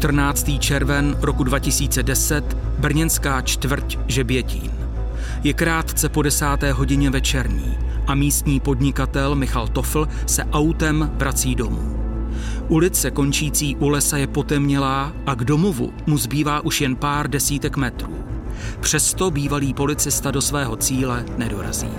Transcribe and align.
14. 0.00 0.50
červen 0.58 1.16
roku 1.20 1.44
2010, 1.44 2.56
brněnská 2.78 3.42
čtvrť 3.42 3.98
Žebětín. 4.06 4.72
Je 5.44 5.52
krátce 5.52 6.08
po 6.08 6.22
desáté 6.22 6.72
hodině 6.72 7.10
večerní 7.10 7.78
a 8.06 8.14
místní 8.14 8.60
podnikatel 8.60 9.34
Michal 9.34 9.68
Tofl 9.68 10.08
se 10.26 10.44
autem 10.44 11.10
vrací 11.14 11.54
domů. 11.54 12.00
Ulice 12.68 13.10
končící 13.10 13.76
u 13.76 13.88
lesa 13.88 14.16
je 14.16 14.26
potemnělá 14.26 15.12
a 15.26 15.34
k 15.34 15.44
domovu 15.44 15.92
mu 16.06 16.18
zbývá 16.18 16.60
už 16.60 16.80
jen 16.80 16.96
pár 16.96 17.30
desítek 17.30 17.76
metrů. 17.76 18.24
Přesto 18.80 19.30
bývalý 19.30 19.74
policista 19.74 20.30
do 20.30 20.42
svého 20.42 20.76
cíle 20.76 21.24
nedorazí. 21.36 21.90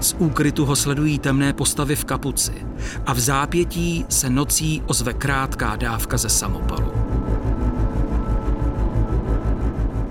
Z 0.00 0.14
úkrytu 0.18 0.64
ho 0.64 0.76
sledují 0.76 1.18
temné 1.18 1.52
postavy 1.52 1.96
v 1.96 2.04
kapuci 2.04 2.66
a 3.06 3.12
v 3.12 3.18
zápětí 3.18 4.04
se 4.08 4.30
nocí 4.30 4.82
ozve 4.86 5.12
krátká 5.12 5.76
dávka 5.76 6.16
ze 6.16 6.28
samopalu. 6.28 7.01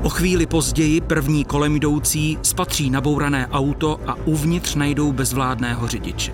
O 0.04 0.10
chvíli 0.10 0.46
později 0.46 1.02
první 1.02 1.46
kolem 1.46 1.76
jdoucí 1.76 2.38
spatří 2.42 2.90
nabourané 2.90 3.48
auto 3.48 4.00
a 4.08 4.16
uvnitř 4.26 4.76
najdou 4.76 5.12
bezvládného 5.12 5.88
řidiče. 5.88 6.34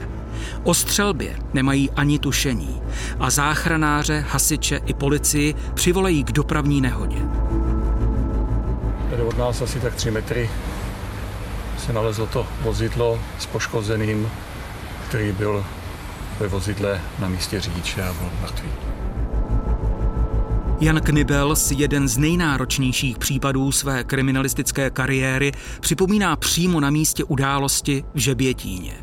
O 0.64 0.74
střelbě 0.74 1.40
nemají 1.54 1.90
ani 1.92 2.20
tušení 2.20 2.82
a 3.20 3.30
záchranáře, 3.30 4.26
hasiče 4.30 4.80
i 4.86 4.94
policii 4.94 5.56
přivolají 5.74 6.24
k 6.24 6.32
dopravní 6.32 6.82
nehodě. 6.82 7.18
Tady 9.10 9.22
od 9.22 9.38
nás 9.38 9.62
asi 9.62 9.80
tak 9.80 9.96
3 9.96 10.12
metry 10.12 10.50
se 11.86 11.94
nalezlo 11.94 12.28
to 12.28 12.48
vozidlo 12.62 13.20
s 13.40 13.46
poškozeným, 13.46 14.30
který 15.08 15.32
byl 15.32 15.66
ve 16.40 16.48
vozidle 16.48 17.02
na 17.20 17.28
místě 17.30 17.62
řidiče 17.62 18.04
a 18.04 18.14
byl 18.14 18.30
mrtvý. 18.42 18.97
Jan 20.80 21.02
Knibel 21.02 21.56
si 21.56 21.76
jeden 21.78 22.08
z 22.08 22.18
nejnáročnějších 22.18 23.18
případů 23.18 23.72
své 23.72 24.04
kriminalistické 24.04 24.90
kariéry 24.90 25.52
připomíná 25.80 26.36
přímo 26.36 26.80
na 26.80 26.90
místě 26.90 27.24
události 27.24 28.04
v 28.14 28.20
Žebětíně. 28.20 28.94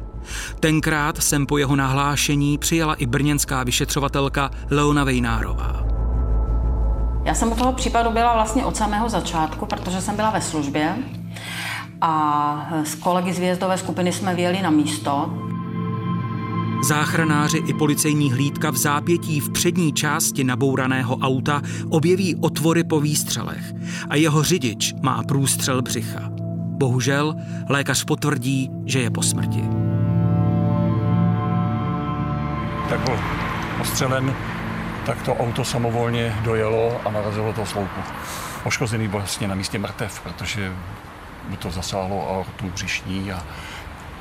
Tenkrát 0.60 1.22
jsem 1.22 1.46
po 1.46 1.58
jeho 1.58 1.76
nahlášení 1.76 2.58
přijela 2.58 2.94
i 2.94 3.06
brněnská 3.06 3.62
vyšetřovatelka 3.62 4.50
Leona 4.70 5.04
Vejnárová. 5.04 5.86
Já 7.24 7.34
jsem 7.34 7.52
u 7.52 7.54
toho 7.54 7.72
případu 7.72 8.10
byla 8.10 8.34
vlastně 8.34 8.64
od 8.64 8.76
samého 8.76 9.08
začátku, 9.08 9.66
protože 9.66 10.00
jsem 10.00 10.16
byla 10.16 10.30
ve 10.30 10.40
službě 10.40 10.96
a 12.00 12.68
s 12.84 12.94
kolegy 12.94 13.32
z 13.32 13.38
výjezdové 13.38 13.78
skupiny 13.78 14.12
jsme 14.12 14.34
vyjeli 14.34 14.62
na 14.62 14.70
místo. 14.70 15.30
Záchranáři 16.82 17.58
i 17.58 17.74
policejní 17.74 18.32
hlídka 18.32 18.70
v 18.70 18.76
zápětí 18.76 19.40
v 19.40 19.50
přední 19.50 19.92
části 19.92 20.44
nabouraného 20.44 21.16
auta 21.16 21.62
objeví 21.88 22.36
otvory 22.36 22.84
po 22.84 23.00
výstřelech 23.00 23.72
a 24.10 24.16
jeho 24.16 24.42
řidič 24.42 24.94
má 25.02 25.22
průstřel 25.22 25.82
břicha. 25.82 26.20
Bohužel 26.78 27.34
lékař 27.68 28.04
potvrdí, 28.04 28.70
že 28.86 29.00
je 29.00 29.10
po 29.10 29.22
smrti. 29.22 29.64
Tak 32.88 33.00
byl 33.00 33.18
ostřelen, 33.80 34.34
tak 35.06 35.22
to 35.22 35.34
auto 35.34 35.64
samovolně 35.64 36.36
dojelo 36.44 37.00
a 37.04 37.10
narazilo 37.10 37.52
to 37.52 37.66
sloupu. 37.66 38.00
Poškozený 38.62 39.08
byl 39.08 39.18
vlastně 39.18 39.48
na 39.48 39.54
místě 39.54 39.78
mrtev, 39.78 40.20
protože 40.20 40.72
mu 41.48 41.56
to 41.56 41.70
zasáhlo 41.70 42.30
aortu 42.30 42.70
břišní 42.74 43.32
a 43.32 43.42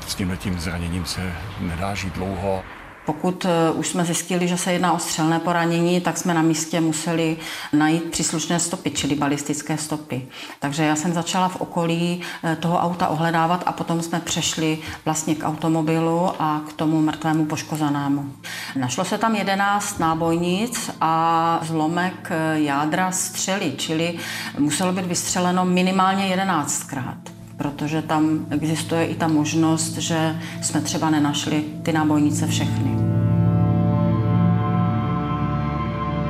s 0.06 0.14
tím 0.14 0.36
tím 0.36 0.60
zraněním 0.60 1.04
se 1.04 1.32
nedá 1.60 1.94
žít 1.94 2.14
dlouho. 2.14 2.62
Pokud 3.06 3.44
eh, 3.44 3.70
už 3.70 3.88
jsme 3.88 4.04
zjistili, 4.04 4.48
že 4.48 4.56
se 4.56 4.72
jedná 4.72 4.92
o 4.92 4.98
střelné 4.98 5.38
poranění, 5.38 6.00
tak 6.00 6.18
jsme 6.18 6.34
na 6.34 6.42
místě 6.42 6.80
museli 6.80 7.36
najít 7.72 8.04
příslušné 8.04 8.60
stopy, 8.60 8.90
čili 8.90 9.14
balistické 9.14 9.78
stopy. 9.78 10.28
Takže 10.60 10.84
já 10.84 10.96
jsem 10.96 11.12
začala 11.12 11.48
v 11.48 11.60
okolí 11.60 12.20
eh, 12.44 12.56
toho 12.56 12.78
auta 12.78 13.08
ohledávat 13.08 13.62
a 13.66 13.72
potom 13.72 14.02
jsme 14.02 14.20
přešli 14.20 14.78
vlastně 15.04 15.34
k 15.34 15.46
automobilu 15.46 16.30
a 16.38 16.62
k 16.68 16.72
tomu 16.72 17.00
mrtvému 17.00 17.44
poškozenému. 17.44 18.32
Našlo 18.76 19.04
se 19.04 19.18
tam 19.18 19.34
11 19.34 19.98
nábojnic 19.98 20.90
a 21.00 21.58
zlomek 21.62 22.28
eh, 22.30 22.60
jádra 22.60 23.12
střely, 23.12 23.72
čili 23.76 24.18
muselo 24.58 24.92
být 24.92 25.06
vystřeleno 25.06 25.64
minimálně 25.64 26.36
11krát 26.36 27.33
protože 27.56 28.02
tam 28.02 28.46
existuje 28.50 29.06
i 29.06 29.14
ta 29.14 29.28
možnost, 29.28 29.96
že 29.96 30.36
jsme 30.62 30.80
třeba 30.80 31.10
nenašli 31.10 31.64
ty 31.82 31.92
nábojnice 31.92 32.46
všechny. 32.46 32.96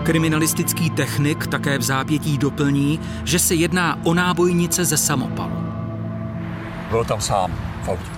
Kriminalistický 0.03 0.91
technik 0.91 1.47
také 1.47 1.79
v 1.79 1.83
zápětí 1.83 2.39
doplní, 2.39 3.01
že 3.25 3.39
se 3.39 3.55
jedná 3.55 3.99
o 4.05 4.15
nábojnice 4.15 4.85
ze 4.85 4.97
samopalu. 4.97 5.57
Byl 6.91 7.05
tam 7.05 7.21
sám 7.21 7.53
v 7.83 7.89
autě. 7.89 8.11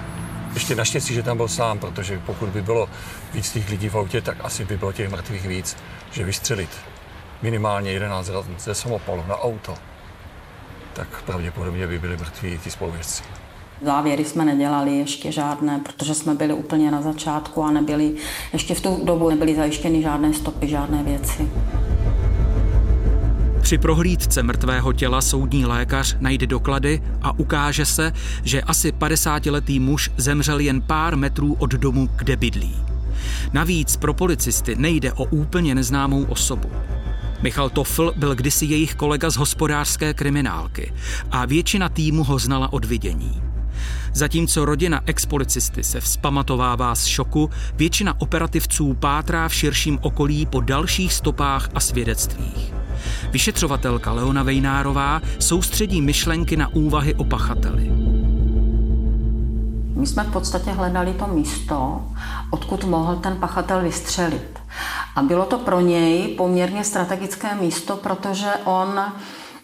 Ještě 0.55 0.75
naštěstí, 0.75 1.15
že 1.15 1.23
tam 1.23 1.37
byl 1.37 1.49
sám, 1.49 1.79
protože 1.79 2.23
pokud 2.27 2.49
by 2.49 2.63
bylo 2.63 2.89
víc 3.35 3.53
těch 3.53 3.71
lidí 3.71 3.89
v 3.89 3.95
autě, 3.95 4.21
tak 4.21 4.37
asi 4.45 4.65
by 4.65 4.77
bylo 4.77 4.93
těch 4.93 5.11
mrtvých 5.11 5.49
víc, 5.49 5.77
že 6.13 6.25
vystřelit 6.25 6.71
minimálně 7.43 7.91
11 7.91 8.31
ze 8.59 8.75
samopalu 8.75 9.25
na 9.29 9.37
auto 9.37 9.75
tak 10.97 11.23
pravděpodobně 11.23 11.87
by 11.87 11.99
byli 11.99 12.17
mrtví 12.17 12.59
ti 12.65 12.71
spoluvězci. 12.71 13.23
Závěry 13.83 14.25
jsme 14.25 14.45
nedělali 14.45 14.99
ještě 14.99 15.33
žádné, 15.33 15.81
protože 15.85 16.15
jsme 16.15 16.35
byli 16.35 16.55
úplně 16.55 16.91
na 16.91 17.03
začátku 17.03 17.63
a 17.63 17.71
nebyli, 17.71 18.15
ještě 18.53 18.75
v 18.75 18.81
tu 18.81 19.01
dobu 19.05 19.31
nebyly 19.31 19.57
zajištěny 19.57 20.03
žádné 20.03 20.35
stopy, 20.35 20.69
žádné 20.69 21.03
věci. 21.03 21.49
Při 23.63 23.79
prohlídce 23.79 24.43
mrtvého 24.43 24.93
těla 24.93 25.21
soudní 25.21 25.67
lékař 25.67 26.17
najde 26.21 26.47
doklady 26.47 27.03
a 27.23 27.39
ukáže 27.39 27.87
se, 27.87 28.13
že 28.45 28.63
asi 28.63 28.93
50-letý 28.93 29.81
muž 29.81 30.11
zemřel 30.17 30.61
jen 30.61 30.83
pár 30.83 31.17
metrů 31.17 31.57
od 31.59 31.71
domu, 31.71 32.09
kde 32.17 32.37
bydlí. 32.37 32.77
Navíc 33.53 33.97
pro 33.97 34.15
policisty 34.15 34.77
nejde 34.77 35.13
o 35.13 35.25
úplně 35.25 35.75
neznámou 35.75 36.25
osobu. 36.25 36.71
Michal 37.43 37.71
Tofl 37.71 38.13
byl 38.17 38.35
kdysi 38.35 38.67
jejich 38.67 38.95
kolega 38.95 39.31
z 39.31 39.37
hospodářské 39.37 40.15
kriminálky 40.15 40.93
a 41.31 41.47
většina 41.47 41.89
týmu 41.89 42.25
ho 42.25 42.39
znala 42.39 42.73
od 42.73 42.85
vidění. 42.85 43.43
Zatímco 44.13 44.65
rodina 44.65 45.01
expolicisty 45.07 45.85
se 45.85 46.01
vzpamatovává 46.01 46.95
z 46.95 47.07
šoku, 47.07 47.51
většina 47.75 48.21
operativců 48.21 48.95
pátrá 48.95 49.49
v 49.49 49.55
širším 49.55 49.99
okolí 50.03 50.47
po 50.47 50.61
dalších 50.61 51.13
stopách 51.13 51.69
a 51.75 51.81
svědectvích. 51.81 52.75
Vyšetřovatelka 53.31 54.13
Leona 54.13 54.43
Vejnárová 54.43 55.21
soustředí 55.39 56.03
myšlenky 56.03 56.57
na 56.57 56.69
úvahy 56.69 57.15
o 57.15 57.25
pachateli. 57.25 57.91
My 59.97 60.07
jsme 60.07 60.25
v 60.25 60.33
podstatě 60.33 60.71
hledali 60.71 61.13
to 61.13 61.27
místo, 61.27 62.01
odkud 62.51 62.85
mohl 62.85 63.17
ten 63.17 63.37
pachatel 63.37 63.83
vystřelit. 63.83 64.66
A 65.17 65.23
bylo 65.23 65.45
to 65.45 65.59
pro 65.59 65.81
něj 65.81 66.35
poměrně 66.37 66.85
strategické 66.85 67.55
místo, 67.55 67.97
protože 67.97 68.51
on 68.65 69.13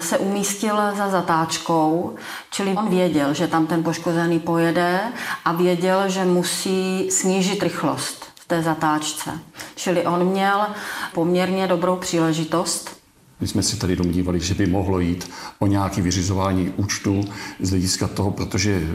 se 0.01 0.19
umístil 0.19 0.77
za 0.97 1.09
zatáčkou, 1.09 2.15
čili 2.51 2.71
on 2.71 2.89
věděl, 2.89 3.35
že 3.35 3.47
tam 3.47 3.67
ten 3.67 3.83
poškozený 3.83 4.41
pojede 4.41 5.01
a 5.45 5.53
věděl, 5.53 6.09
že 6.09 6.25
musí 6.25 7.11
snížit 7.11 7.63
rychlost 7.63 8.25
v 8.35 8.49
té 8.49 8.63
zatáčce. 8.63 9.31
Čili 9.75 10.07
on 10.07 10.25
měl 10.25 10.67
poměrně 11.15 11.67
dobrou 11.67 11.97
příležitost. 11.97 13.03
My 13.41 13.49
jsme 13.49 13.63
si 13.63 13.77
tady 13.77 13.97
domnívali, 13.97 14.41
že 14.41 14.55
by 14.55 14.67
mohlo 14.67 15.01
jít 15.01 15.31
o 15.59 15.67
nějaké 15.67 16.03
vyřizování 16.03 16.73
účtu 16.77 17.25
z 17.61 17.71
hlediska 17.71 18.09
toho, 18.09 18.31
protože 18.31 18.89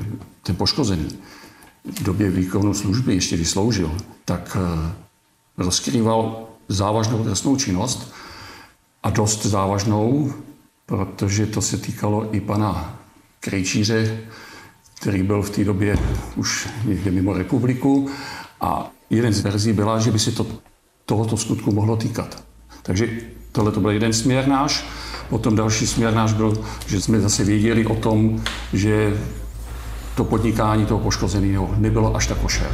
ten 0.43 0.55
poškozený 0.55 1.19
v 1.85 2.03
době 2.03 2.29
výkonu 2.29 2.73
služby, 2.73 3.13
ještě 3.13 3.35
když 3.35 3.49
sloužil, 3.49 3.97
tak 4.25 4.57
eh, 4.59 5.06
rozkrýval 5.57 6.47
závažnou 6.67 7.23
trestnou 7.23 7.55
činnost 7.55 8.13
a 9.03 9.09
dost 9.09 9.45
závažnou, 9.45 10.33
protože 10.85 11.45
to 11.45 11.61
se 11.61 11.77
týkalo 11.77 12.35
i 12.35 12.41
pana 12.41 12.99
Krejčíře, 13.39 14.19
který 14.99 15.23
byl 15.23 15.41
v 15.41 15.49
té 15.49 15.63
době 15.63 15.97
už 16.35 16.67
někde 16.85 17.11
mimo 17.11 17.33
republiku 17.33 18.09
a 18.61 18.91
jeden 19.09 19.33
z 19.33 19.41
verzí 19.41 19.73
byla, 19.73 19.99
že 19.99 20.11
by 20.11 20.19
se 20.19 20.31
to 20.31 20.47
tohoto 21.05 21.37
skutku 21.37 21.71
mohlo 21.71 21.97
týkat. 21.97 22.43
Takže 22.83 23.09
tohle 23.51 23.71
to 23.71 23.79
byl 23.79 23.91
jeden 23.91 24.13
směr 24.13 24.47
náš. 24.47 24.85
Potom 25.29 25.55
další 25.55 25.87
směr 25.87 26.13
náš 26.13 26.33
byl, 26.33 26.63
že 26.87 27.01
jsme 27.01 27.19
zase 27.19 27.43
věděli 27.43 27.85
o 27.85 27.95
tom, 27.95 28.43
že 28.73 29.21
to 30.15 30.23
podnikání 30.23 30.85
toho 30.85 30.99
poškozeného 30.99 31.75
nebylo 31.77 32.15
až 32.15 32.27
tak 32.27 32.37
košer. 32.37 32.71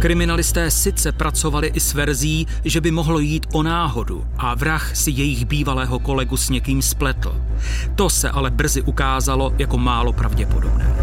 Kriminalisté 0.00 0.70
sice 0.70 1.12
pracovali 1.12 1.70
i 1.74 1.80
s 1.80 1.94
verzí, 1.94 2.46
že 2.64 2.80
by 2.80 2.90
mohlo 2.90 3.18
jít 3.18 3.46
o 3.52 3.62
náhodu 3.62 4.24
a 4.38 4.54
vrah 4.54 4.96
si 4.96 5.10
jejich 5.10 5.44
bývalého 5.44 5.98
kolegu 5.98 6.36
s 6.36 6.48
někým 6.48 6.82
spletl. 6.82 7.34
To 7.94 8.10
se 8.10 8.30
ale 8.30 8.50
brzy 8.50 8.82
ukázalo 8.82 9.52
jako 9.58 9.78
málo 9.78 10.12
pravděpodobné. 10.12 10.96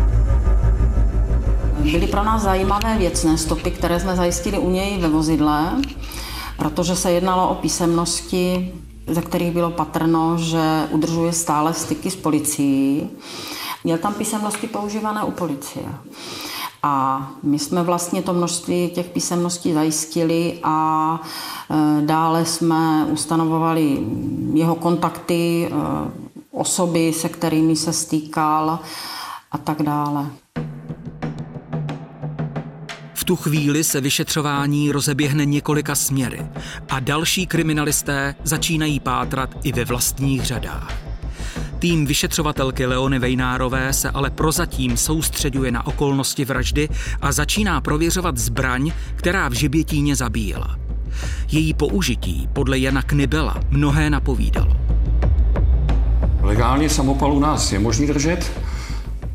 Byly 1.80 2.08
pro 2.08 2.24
nás 2.24 2.42
zajímavé 2.42 2.98
věcné 2.98 3.38
stopy, 3.38 3.72
které 3.72 4.00
jsme 4.00 4.16
zajistili 4.16 4.58
u 4.58 4.70
něj 4.70 4.98
ve 5.02 5.10
vozidle. 5.10 5.82
protože 6.58 6.96
se 6.96 7.12
jednalo 7.12 7.50
o 7.50 7.56
písemnosti, 7.56 8.74
ze 9.08 9.22
kterých 9.22 9.52
bylo 9.52 9.72
patrno, 9.72 10.38
že 10.38 10.88
udržuje 10.90 11.34
stále 11.34 11.74
styky 11.74 12.12
s 12.12 12.16
policií. 12.16 13.10
Měl 13.84 13.98
tam 13.98 14.14
písemnosti 14.14 14.68
používané 14.68 15.24
u 15.24 15.32
policie. 15.32 15.86
A 16.90 17.32
my 17.44 17.60
jsme 17.60 17.84
vlastně 17.84 18.22
to 18.22 18.34
množství 18.34 18.90
těch 18.90 19.06
písemností 19.06 19.74
zajistili 19.74 20.60
a 20.64 21.20
e, 21.70 22.02
dále 22.06 22.46
jsme 22.46 23.06
ustanovovali 23.06 24.00
jeho 24.54 24.76
kontakty, 24.76 25.70
e, 25.72 25.76
osoby, 26.52 27.14
se 27.14 27.30
kterými 27.30 27.76
se 27.76 27.94
stýkal 27.94 28.80
a 29.52 29.58
tak 29.58 29.82
dále. 29.82 30.26
V 33.14 33.24
tu 33.24 33.36
chvíli 33.36 33.84
se 33.84 34.02
vyšetřování 34.02 34.92
rozeběhne 34.92 35.46
několika 35.46 35.96
směry 35.96 36.48
a 36.90 37.00
další 37.00 37.48
kriminalisté 37.48 38.36
začínají 38.44 39.00
pátrat 39.00 39.50
i 39.64 39.72
ve 39.72 39.86
vlastních 39.86 40.46
řadách. 40.46 41.07
Tým 41.80 42.06
vyšetřovatelky 42.06 42.86
Leony 42.86 43.20
Vejnárové 43.20 43.94
se 43.94 44.10
ale 44.10 44.30
prozatím 44.30 44.98
soustředuje 44.98 45.72
na 45.72 45.88
okolnosti 45.88 46.46
vraždy 46.46 46.90
a 47.22 47.32
začíná 47.32 47.82
prověřovat 47.82 48.38
zbraň, 48.38 48.92
která 49.16 49.50
v 49.50 49.54
Žibětíně 49.54 50.16
zabíjela. 50.16 50.78
Její 51.52 51.74
použití 51.74 52.50
podle 52.54 52.80
Jana 52.80 53.02
Knibela 53.02 53.60
mnohé 53.70 54.10
napovídalo. 54.10 54.78
Legálně 56.42 56.90
samopal 56.90 57.34
u 57.34 57.40
nás 57.40 57.72
je 57.72 57.80
možný 57.80 58.08
držet, 58.08 58.62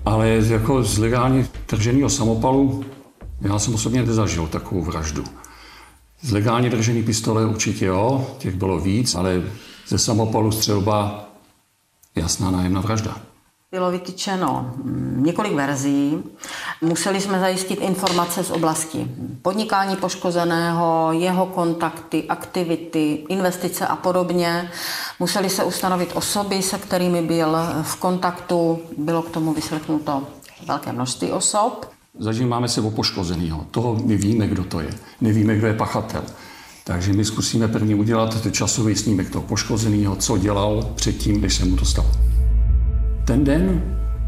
ale 0.04 0.28
jako 0.28 0.82
z 0.82 0.98
legálně 0.98 1.46
drženého 1.68 2.10
samopalu 2.10 2.84
já 3.40 3.58
jsem 3.58 3.74
osobně 3.74 4.02
nezažil 4.02 4.46
takovou 4.46 4.82
vraždu. 4.82 5.24
Z 6.20 6.32
legálně 6.32 6.70
držený 6.70 7.02
pistole 7.02 7.46
určitě 7.46 7.86
jo, 7.86 8.26
těch 8.38 8.54
bylo 8.54 8.78
víc, 8.78 9.14
ale 9.14 9.42
ze 9.88 9.98
samopalu 9.98 10.52
střelba 10.52 11.28
jasná 12.14 12.50
nájemná 12.50 12.80
vražda. 12.80 13.16
Bylo 13.70 13.90
vytyčeno 13.90 14.74
mm, 14.76 15.22
několik 15.24 15.52
verzí. 15.52 16.18
Museli 16.80 17.20
jsme 17.20 17.40
zajistit 17.40 17.80
informace 17.80 18.44
z 18.44 18.50
oblasti 18.50 19.08
podnikání 19.42 19.96
poškozeného, 19.96 21.08
jeho 21.12 21.46
kontakty, 21.46 22.24
aktivity, 22.28 23.24
investice 23.28 23.86
a 23.86 23.96
podobně. 23.96 24.70
Museli 25.20 25.50
se 25.50 25.64
ustanovit 25.64 26.10
osoby, 26.14 26.62
se 26.62 26.78
kterými 26.78 27.22
byl 27.22 27.56
v 27.82 27.96
kontaktu. 27.96 28.78
Bylo 28.98 29.22
k 29.22 29.30
tomu 29.30 29.52
vyslechnuto 29.52 30.22
velké 30.66 30.92
množství 30.92 31.32
osob. 31.32 31.90
Zažíváme 32.18 32.68
se 32.68 32.80
o 32.80 32.90
poškozenýho. 32.90 33.66
Toho 33.70 33.94
my 33.94 34.16
víme, 34.16 34.46
kdo 34.46 34.64
to 34.64 34.80
je. 34.80 34.90
Nevíme, 35.20 35.56
kdo 35.56 35.66
je 35.66 35.74
pachatel. 35.74 36.22
Takže 36.84 37.12
my 37.12 37.24
zkusíme 37.24 37.68
první 37.68 37.94
udělat 37.94 38.46
časový 38.50 38.96
snímek 38.96 39.30
toho 39.30 39.42
poškozeného, 39.42 40.16
co 40.16 40.38
dělal 40.38 40.82
předtím, 40.94 41.40
než 41.40 41.54
se 41.54 41.64
mu 41.64 41.76
to 41.76 41.84
stalo. 41.84 42.08
Ten 43.24 43.44
den 43.44 43.82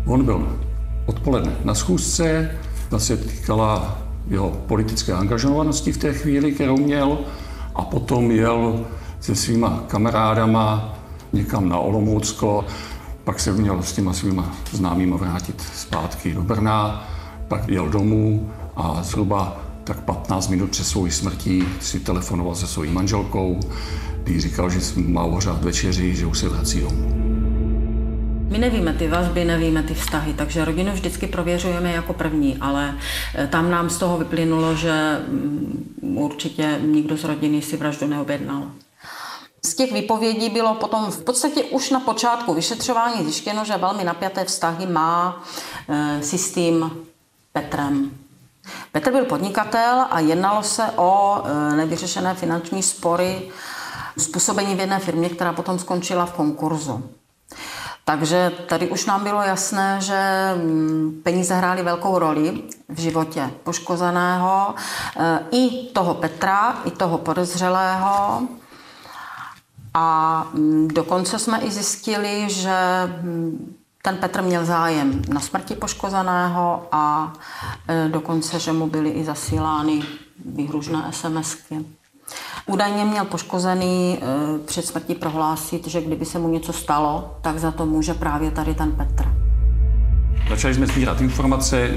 on 0.06 0.24
byl 0.24 0.58
odpoledne 1.06 1.56
na 1.64 1.74
schůzce, 1.74 2.50
ta 2.88 2.98
se 2.98 3.16
týkala 3.16 3.98
jeho 4.28 4.50
politické 4.50 5.12
angažovanosti 5.12 5.92
v 5.92 5.98
té 5.98 6.12
chvíli, 6.12 6.52
kterou 6.52 6.76
měl, 6.76 7.18
a 7.74 7.82
potom 7.82 8.30
jel 8.30 8.86
se 9.20 9.34
svýma 9.34 9.84
kamarádama 9.88 10.98
někam 11.32 11.68
na 11.68 11.78
Olomoucko, 11.78 12.64
pak 13.24 13.40
se 13.40 13.52
měl 13.52 13.82
s 13.82 13.92
těma 13.92 14.12
svýma 14.12 14.56
známými 14.72 15.14
vrátit 15.18 15.60
zpátky 15.74 16.34
do 16.34 16.42
Brna, 16.42 17.08
pak 17.48 17.68
jel 17.68 17.88
domů 17.88 18.50
a 18.76 19.02
zhruba 19.02 19.63
tak 19.84 20.00
15 20.00 20.48
minut 20.48 20.70
před 20.70 20.84
svou 20.84 21.10
smrtí 21.10 21.64
si 21.80 22.00
telefonoval 22.00 22.54
se 22.54 22.66
svou 22.66 22.84
manželkou, 22.90 23.60
když 24.22 24.42
říkal, 24.42 24.70
že 24.70 24.80
má 24.96 25.24
ohřát 25.24 25.64
večeři, 25.64 26.14
že 26.14 26.26
už 26.26 26.38
se 26.38 26.48
vrací 26.48 26.80
domů. 26.80 27.24
My 28.50 28.58
nevíme 28.58 28.92
ty 28.92 29.08
vazby, 29.08 29.44
nevíme 29.44 29.82
ty 29.82 29.94
vztahy, 29.94 30.34
takže 30.34 30.64
rodinu 30.64 30.92
vždycky 30.92 31.26
prověřujeme 31.26 31.92
jako 31.92 32.12
první, 32.12 32.56
ale 32.60 32.98
eh, 33.34 33.46
tam 33.46 33.70
nám 33.70 33.90
z 33.90 33.98
toho 33.98 34.18
vyplynulo, 34.18 34.74
že 34.74 35.22
mm, 35.28 36.16
určitě 36.16 36.80
nikdo 36.84 37.16
z 37.16 37.24
rodiny 37.24 37.62
si 37.62 37.76
vraždu 37.76 38.06
neobjednal. 38.06 38.70
Z 39.64 39.74
těch 39.74 39.92
výpovědí 39.92 40.50
bylo 40.50 40.74
potom 40.74 41.10
v 41.10 41.24
podstatě 41.24 41.64
už 41.64 41.90
na 41.90 42.00
počátku 42.00 42.54
vyšetřování 42.54 43.24
zjištěno, 43.24 43.64
že 43.64 43.76
velmi 43.76 44.04
napjaté 44.04 44.44
vztahy 44.44 44.86
má 44.86 45.44
si 46.20 46.38
s 46.38 46.52
tím 46.52 46.90
Petrem. 47.52 48.10
Petr 48.92 49.10
byl 49.10 49.24
podnikatel 49.24 50.06
a 50.10 50.20
jednalo 50.20 50.62
se 50.62 50.82
o 50.96 51.42
e, 51.44 51.76
nevyřešené 51.76 52.34
finanční 52.34 52.82
spory 52.82 53.50
způsobení 54.18 54.74
v 54.74 54.80
jedné 54.80 54.98
firmě, 54.98 55.28
která 55.28 55.52
potom 55.52 55.78
skončila 55.78 56.26
v 56.26 56.32
konkurzu. 56.32 57.10
Takže 58.04 58.52
tady 58.68 58.88
už 58.88 59.06
nám 59.06 59.24
bylo 59.24 59.42
jasné, 59.42 60.00
že 60.00 60.50
mm, 60.56 61.20
peníze 61.22 61.54
hrály 61.54 61.82
velkou 61.82 62.18
roli 62.18 62.62
v 62.88 62.98
životě 62.98 63.50
poškozeného, 63.62 64.74
e, 65.16 65.40
i 65.50 65.88
toho 65.92 66.14
Petra, 66.14 66.82
i 66.84 66.90
toho 66.90 67.18
podezřelého. 67.18 68.42
A 69.94 70.46
mm, 70.52 70.88
dokonce 70.88 71.38
jsme 71.38 71.60
i 71.60 71.70
zjistili, 71.70 72.50
že 72.50 72.78
mm, 73.22 73.74
ten 74.06 74.16
Petr 74.16 74.42
měl 74.42 74.64
zájem 74.64 75.22
na 75.28 75.40
smrti 75.40 75.74
poškozeného 75.74 76.88
a 76.92 77.32
e, 77.88 78.08
dokonce, 78.08 78.58
že 78.58 78.72
mu 78.72 78.86
byly 78.86 79.10
i 79.10 79.24
zasílány 79.24 80.02
výhružné 80.44 81.04
SMSky. 81.10 81.74
Údajně 82.66 83.04
měl 83.04 83.24
poškozený 83.24 84.18
e, 84.18 84.58
před 84.58 84.86
smrtí 84.86 85.14
prohlásit, 85.14 85.86
že 85.86 86.00
kdyby 86.00 86.24
se 86.24 86.38
mu 86.38 86.48
něco 86.48 86.72
stalo, 86.72 87.36
tak 87.40 87.58
za 87.58 87.70
to 87.70 87.86
může 87.86 88.14
právě 88.14 88.50
tady 88.50 88.74
ten 88.74 88.92
Petr. 88.92 89.24
Začali 90.48 90.74
jsme 90.74 90.86
sbírat 90.86 91.20
informace, 91.20 91.90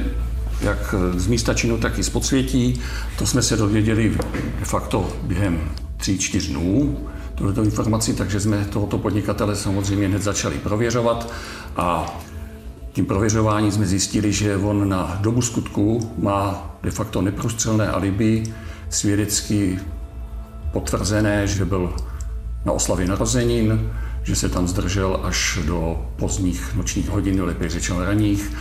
jak 0.62 0.96
z 1.16 1.28
místa 1.28 1.54
činu, 1.54 1.78
tak 1.78 1.98
i 1.98 2.04
z 2.04 2.10
podsvětí. 2.10 2.82
To 3.18 3.28
jsme 3.28 3.42
se 3.42 3.58
dověděli 3.58 4.18
de 4.60 4.66
facto 4.66 5.10
během 5.24 5.72
tří, 5.98 6.18
čtyř 6.18 6.48
dnů 6.48 6.98
tuto 7.38 7.64
informaci, 7.64 8.14
takže 8.14 8.40
jsme 8.40 8.66
tohoto 8.66 8.98
podnikatele 8.98 9.56
samozřejmě 9.56 10.08
hned 10.08 10.22
začali 10.22 10.58
prověřovat 10.58 11.34
a 11.76 12.18
tím 12.94 13.06
prověřováním 13.06 13.72
jsme 13.72 13.86
zjistili, 13.86 14.34
že 14.34 14.58
on 14.58 14.90
na 14.90 15.18
dobu 15.22 15.42
skutku 15.42 16.12
má 16.18 16.72
de 16.84 16.92
facto 16.92 17.22
neprůstřelné 17.22 17.88
alibi, 17.88 18.44
svědecky 18.90 19.80
potvrzené, 20.72 21.48
že 21.48 21.66
byl 21.66 21.94
na 22.66 22.72
oslavě 22.72 23.08
narozenin, 23.08 23.92
že 24.24 24.36
se 24.36 24.50
tam 24.50 24.68
zdržel 24.68 25.20
až 25.24 25.60
do 25.66 26.10
pozdních 26.16 26.76
nočních 26.76 27.10
hodin, 27.10 27.44
lépe 27.44 27.70
řečeno 27.70 28.06
raních. 28.06 28.52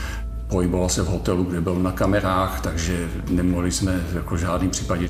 Pohyboval 0.48 0.88
se 0.88 1.02
v 1.02 1.06
hotelu, 1.06 1.44
kde 1.44 1.60
byl 1.60 1.74
na 1.74 1.92
kamerách, 1.92 2.60
takže 2.60 3.08
nemohli 3.30 3.72
jsme 3.72 4.06
jako 4.14 4.34
v 4.34 4.38
žádném 4.38 4.70
případě 4.70 5.08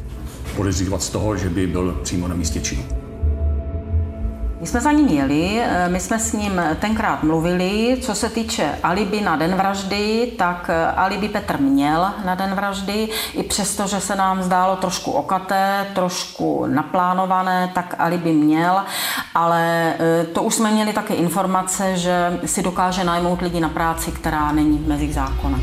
podezřívat 0.57 1.03
z 1.03 1.11
toho, 1.11 1.37
že 1.37 1.51
by 1.51 1.67
byl 1.67 2.01
přímo 2.03 2.29
na 2.29 2.35
místě 2.35 2.61
činu. 2.61 3.06
My 4.61 4.67
jsme 4.67 4.81
za 4.81 4.93
ním 4.93 5.09
jeli, 5.09 5.61
eh, 5.61 5.89
my 5.89 6.01
jsme 6.01 6.19
s 6.19 6.33
ním 6.33 6.63
tenkrát 6.81 7.23
mluvili. 7.23 7.97
Co 8.01 8.15
se 8.15 8.29
týče 8.29 8.75
alibi 8.83 9.21
na 9.21 9.37
den 9.37 9.55
vraždy, 9.55 10.33
tak 10.39 10.71
eh, 10.71 10.87
alibi 10.87 11.29
Petr 11.29 11.61
měl 11.61 12.07
na 12.25 12.35
den 12.35 12.55
vraždy, 12.55 13.09
i 13.35 13.43
přesto, 13.43 13.87
že 13.87 14.01
se 14.01 14.17
nám 14.17 14.43
zdálo 14.43 14.77
trošku 14.77 15.11
okaté, 15.11 15.87
trošku 15.95 16.67
naplánované, 16.67 17.71
tak 17.75 17.95
alibi 17.99 18.33
měl, 18.33 18.81
ale 19.35 19.95
eh, 19.99 20.25
to 20.25 20.43
už 20.43 20.55
jsme 20.55 20.71
měli 20.71 20.93
také 20.93 21.15
informace, 21.15 21.97
že 21.97 22.41
si 22.45 22.63
dokáže 22.63 23.05
najmout 23.05 23.43
lidi 23.43 23.61
na 23.61 23.69
práci, 23.69 24.13
která 24.13 24.53
není 24.53 24.79
v 24.79 24.89
mezích 24.89 25.15
zákona. 25.15 25.61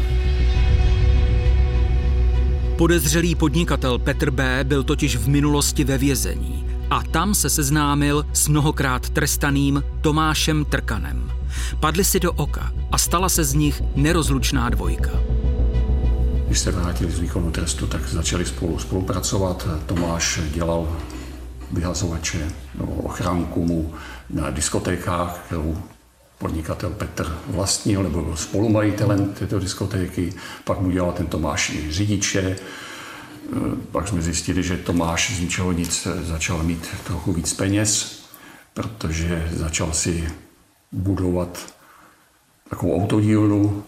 Podezřelý 2.78 3.36
podnikatel 3.36 4.00
Petr 4.00 4.32
B. 4.32 4.60
byl 4.64 4.84
totiž 4.84 5.16
v 5.16 5.28
minulosti 5.28 5.84
ve 5.84 5.98
vězení 5.98 6.63
a 6.94 7.04
tam 7.04 7.36
se 7.36 7.50
seznámil 7.50 8.26
s 8.34 8.48
mnohokrát 8.48 9.10
trestaným 9.10 9.84
Tomášem 10.02 10.66
Trkanem. 10.66 11.32
Padli 11.80 12.04
si 12.04 12.20
do 12.20 12.34
oka 12.34 12.74
a 12.92 12.98
stala 12.98 13.30
se 13.30 13.44
z 13.44 13.54
nich 13.54 13.82
nerozlučná 13.96 14.70
dvojka. 14.70 15.10
Když 16.48 16.60
se 16.60 16.72
vrátili 16.72 17.12
z 17.12 17.20
výkonu 17.20 17.52
trestu, 17.52 17.88
tak 17.88 18.10
začali 18.10 18.46
spolu 18.46 18.80
spolupracovat. 18.80 19.68
Tomáš 19.86 20.40
dělal 20.54 20.98
vyhazovače 21.72 22.52
nebo 22.80 22.92
ochránku 22.94 23.66
mu 23.66 23.94
na 24.30 24.50
diskotékách, 24.50 25.40
kterou 25.46 25.78
podnikatel 26.38 26.90
Petr 26.90 27.38
vlastnil, 27.48 28.04
nebo 28.04 28.22
byl 28.22 28.36
spolumajitelem 28.36 29.34
této 29.34 29.60
diskotéky. 29.60 30.34
Pak 30.64 30.82
mu 30.82 30.92
dělal 30.92 31.12
ten 31.12 31.26
Tomáš 31.28 31.70
i 31.70 31.92
řidiče. 31.92 32.56
Eh, 33.46 33.76
pak 33.92 34.08
jsme 34.08 34.22
zjistili, 34.22 34.64
že 34.64 34.78
Tomáš 34.78 35.36
z 35.36 35.40
ničeho 35.40 35.72
nic 35.72 36.08
eh, 36.08 36.24
začal 36.24 36.64
mít 36.64 36.88
trochu 37.04 37.34
víc 37.34 37.54
peněz, 37.54 38.20
protože 38.74 39.50
začal 39.52 39.94
si 39.94 40.30
budovat 40.92 41.74
takovou 42.70 43.04
autodílnu. 43.04 43.84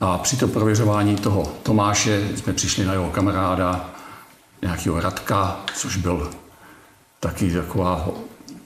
A 0.00 0.18
při 0.18 0.36
tom 0.36 0.50
prověřování 0.50 1.16
toho 1.16 1.52
Tomáše 1.62 2.28
jsme 2.36 2.52
přišli 2.52 2.84
na 2.84 2.92
jeho 2.92 3.10
kamaráda, 3.10 3.90
nějakého 4.62 5.00
Radka, 5.00 5.60
což 5.74 5.96
byl 5.96 6.30
taky 7.20 7.52
taková 7.52 8.08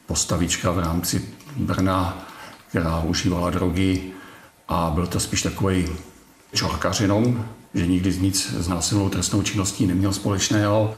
postavička 0.07 0.71
v 0.71 0.79
rámci 0.79 1.29
Brna, 1.57 2.27
která 2.69 2.99
užívala 2.99 3.51
drogy 3.51 4.13
a 4.69 4.91
byl 4.95 5.07
to 5.07 5.21
spíš 5.21 5.43
takový 5.43 5.89
čorkař 6.53 7.01
jenom, 7.01 7.45
že 7.75 7.87
nikdy 7.87 8.19
nic 8.19 8.55
s 8.59 8.69
násilnou 8.69 9.09
trestnou 9.09 9.43
činností 9.43 9.87
neměl 9.87 10.13
společného. 10.13 10.95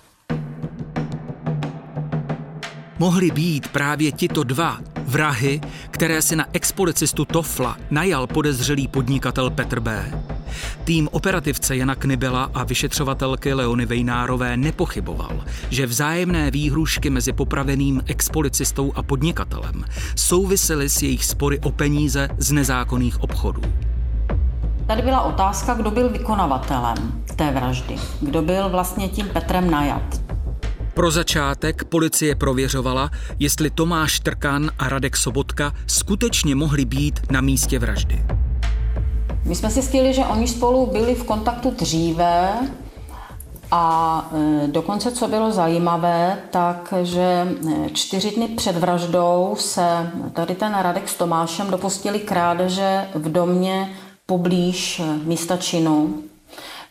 Mohli 2.99 3.31
být 3.31 3.69
právě 3.69 4.12
tito 4.12 4.45
dva 4.45 4.81
vrahy, 5.07 5.61
které 5.91 6.23
si 6.23 6.37
na 6.37 6.47
expolicistu 6.52 7.25
Tofla 7.25 7.76
najal 7.91 8.26
podezřelý 8.26 8.88
podnikatel 8.88 9.50
Petr 9.50 9.81
B. 9.81 10.12
Tým 10.85 11.09
operativce 11.12 11.76
Jana 11.76 11.95
Knibela 11.95 12.50
a 12.55 12.64
vyšetřovatelky 12.64 13.55
Leony 13.55 13.87
Vejnárové 13.87 14.57
nepochyboval, 14.57 15.45
že 15.71 15.87
vzájemné 15.87 16.50
výhrušky 16.50 17.11
mezi 17.11 17.33
popraveným 17.33 18.02
expolicistou 18.07 18.93
a 18.95 19.02
podnikatelem 19.02 19.85
souvisely 20.17 20.88
s 20.88 21.02
jejich 21.02 21.25
spory 21.25 21.61
o 21.61 21.73
peníze 21.73 22.29
z 22.38 22.52
nezákonných 22.52 23.21
obchodů. 23.21 23.62
Tady 24.87 25.03
byla 25.03 25.21
otázka, 25.21 25.75
kdo 25.75 25.91
byl 25.91 26.09
vykonavatelem 26.09 27.23
té 27.37 27.51
vraždy. 27.51 27.97
Kdo 28.21 28.43
byl 28.43 28.69
vlastně 28.69 29.09
tím 29.09 29.29
Petrem 29.29 29.71
najat. 29.71 30.03
Pro 30.95 31.11
začátek 31.11 31.85
policie 31.85 32.35
prověřovala, 32.35 33.11
jestli 33.39 33.71
Tomáš 33.71 34.21
Trkan 34.21 34.71
a 34.79 34.89
Radek 34.89 35.17
Sobotka 35.17 35.73
skutečně 35.87 36.55
mohli 36.55 36.85
být 36.85 37.21
na 37.31 37.41
místě 37.41 37.79
vraždy. 37.79 38.25
My 39.45 39.55
jsme 39.55 39.69
si 39.69 39.75
zjistili, 39.75 40.15
že 40.15 40.25
oni 40.25 40.49
spolu 40.49 40.87
byli 40.87 41.15
v 41.15 41.25
kontaktu 41.25 41.71
dříve 41.71 42.53
a 43.71 44.31
e, 44.35 44.67
dokonce, 44.67 45.12
co 45.12 45.29
bylo 45.29 45.53
zajímavé, 45.53 46.39
tak 46.51 46.95
že 47.03 47.21
e, 47.21 47.91
čtyři 47.91 48.31
dny 48.31 48.49
před 48.49 48.77
vraždou 48.77 49.57
se 49.59 50.11
tady 50.33 50.55
ten 50.55 50.75
Radek 50.83 51.09
s 51.09 51.17
Tomášem 51.17 51.71
dopustili 51.71 52.19
krádeže 52.19 53.09
v 53.15 53.33
domě 53.33 53.89
poblíž 54.26 55.00
místa 55.25 55.57
činu. 55.57 56.23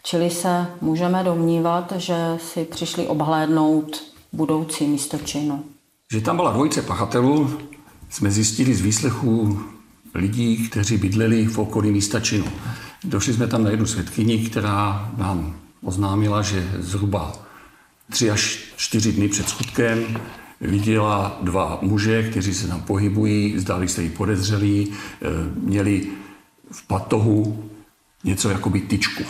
Čili 0.03 0.29
se 0.29 0.67
můžeme 0.81 1.23
domnívat, 1.23 1.93
že 1.97 2.15
si 2.37 2.65
přišli 2.65 3.07
obhlédnout 3.07 4.03
budoucí 4.33 4.87
místo 4.87 5.17
činu. 5.17 5.63
Že 6.11 6.21
tam 6.21 6.35
byla 6.35 6.51
dvojice 6.51 6.81
pachatelů, 6.81 7.57
jsme 8.09 8.31
zjistili 8.31 8.75
z 8.75 8.81
výslechů 8.81 9.59
lidí, 10.13 10.69
kteří 10.69 10.97
bydleli 10.97 11.45
v 11.45 11.59
okolí 11.59 11.91
místa 11.91 12.19
činu. 12.19 12.45
Došli 13.03 13.33
jsme 13.33 13.47
tam 13.47 13.63
na 13.63 13.69
jednu 13.69 13.85
svědkyni, 13.85 14.37
která 14.37 15.11
nám 15.17 15.55
oznámila, 15.83 16.41
že 16.41 16.71
zhruba 16.79 17.33
tři 18.11 18.31
až 18.31 18.59
čtyři 18.75 19.11
dny 19.11 19.27
před 19.27 19.49
skutkem 19.49 20.17
viděla 20.61 21.39
dva 21.41 21.79
muže, 21.81 22.29
kteří 22.29 22.53
se 22.53 22.67
tam 22.67 22.81
pohybují, 22.81 23.59
zdáli 23.59 23.87
se 23.87 24.03
jí 24.03 24.09
podezřelí, 24.09 24.91
eh, 24.91 25.27
měli 25.55 26.07
v 26.71 26.87
patohu 26.87 27.69
něco 28.23 28.49
jako 28.49 28.69
by 28.69 28.81
tyčku. 28.81 29.23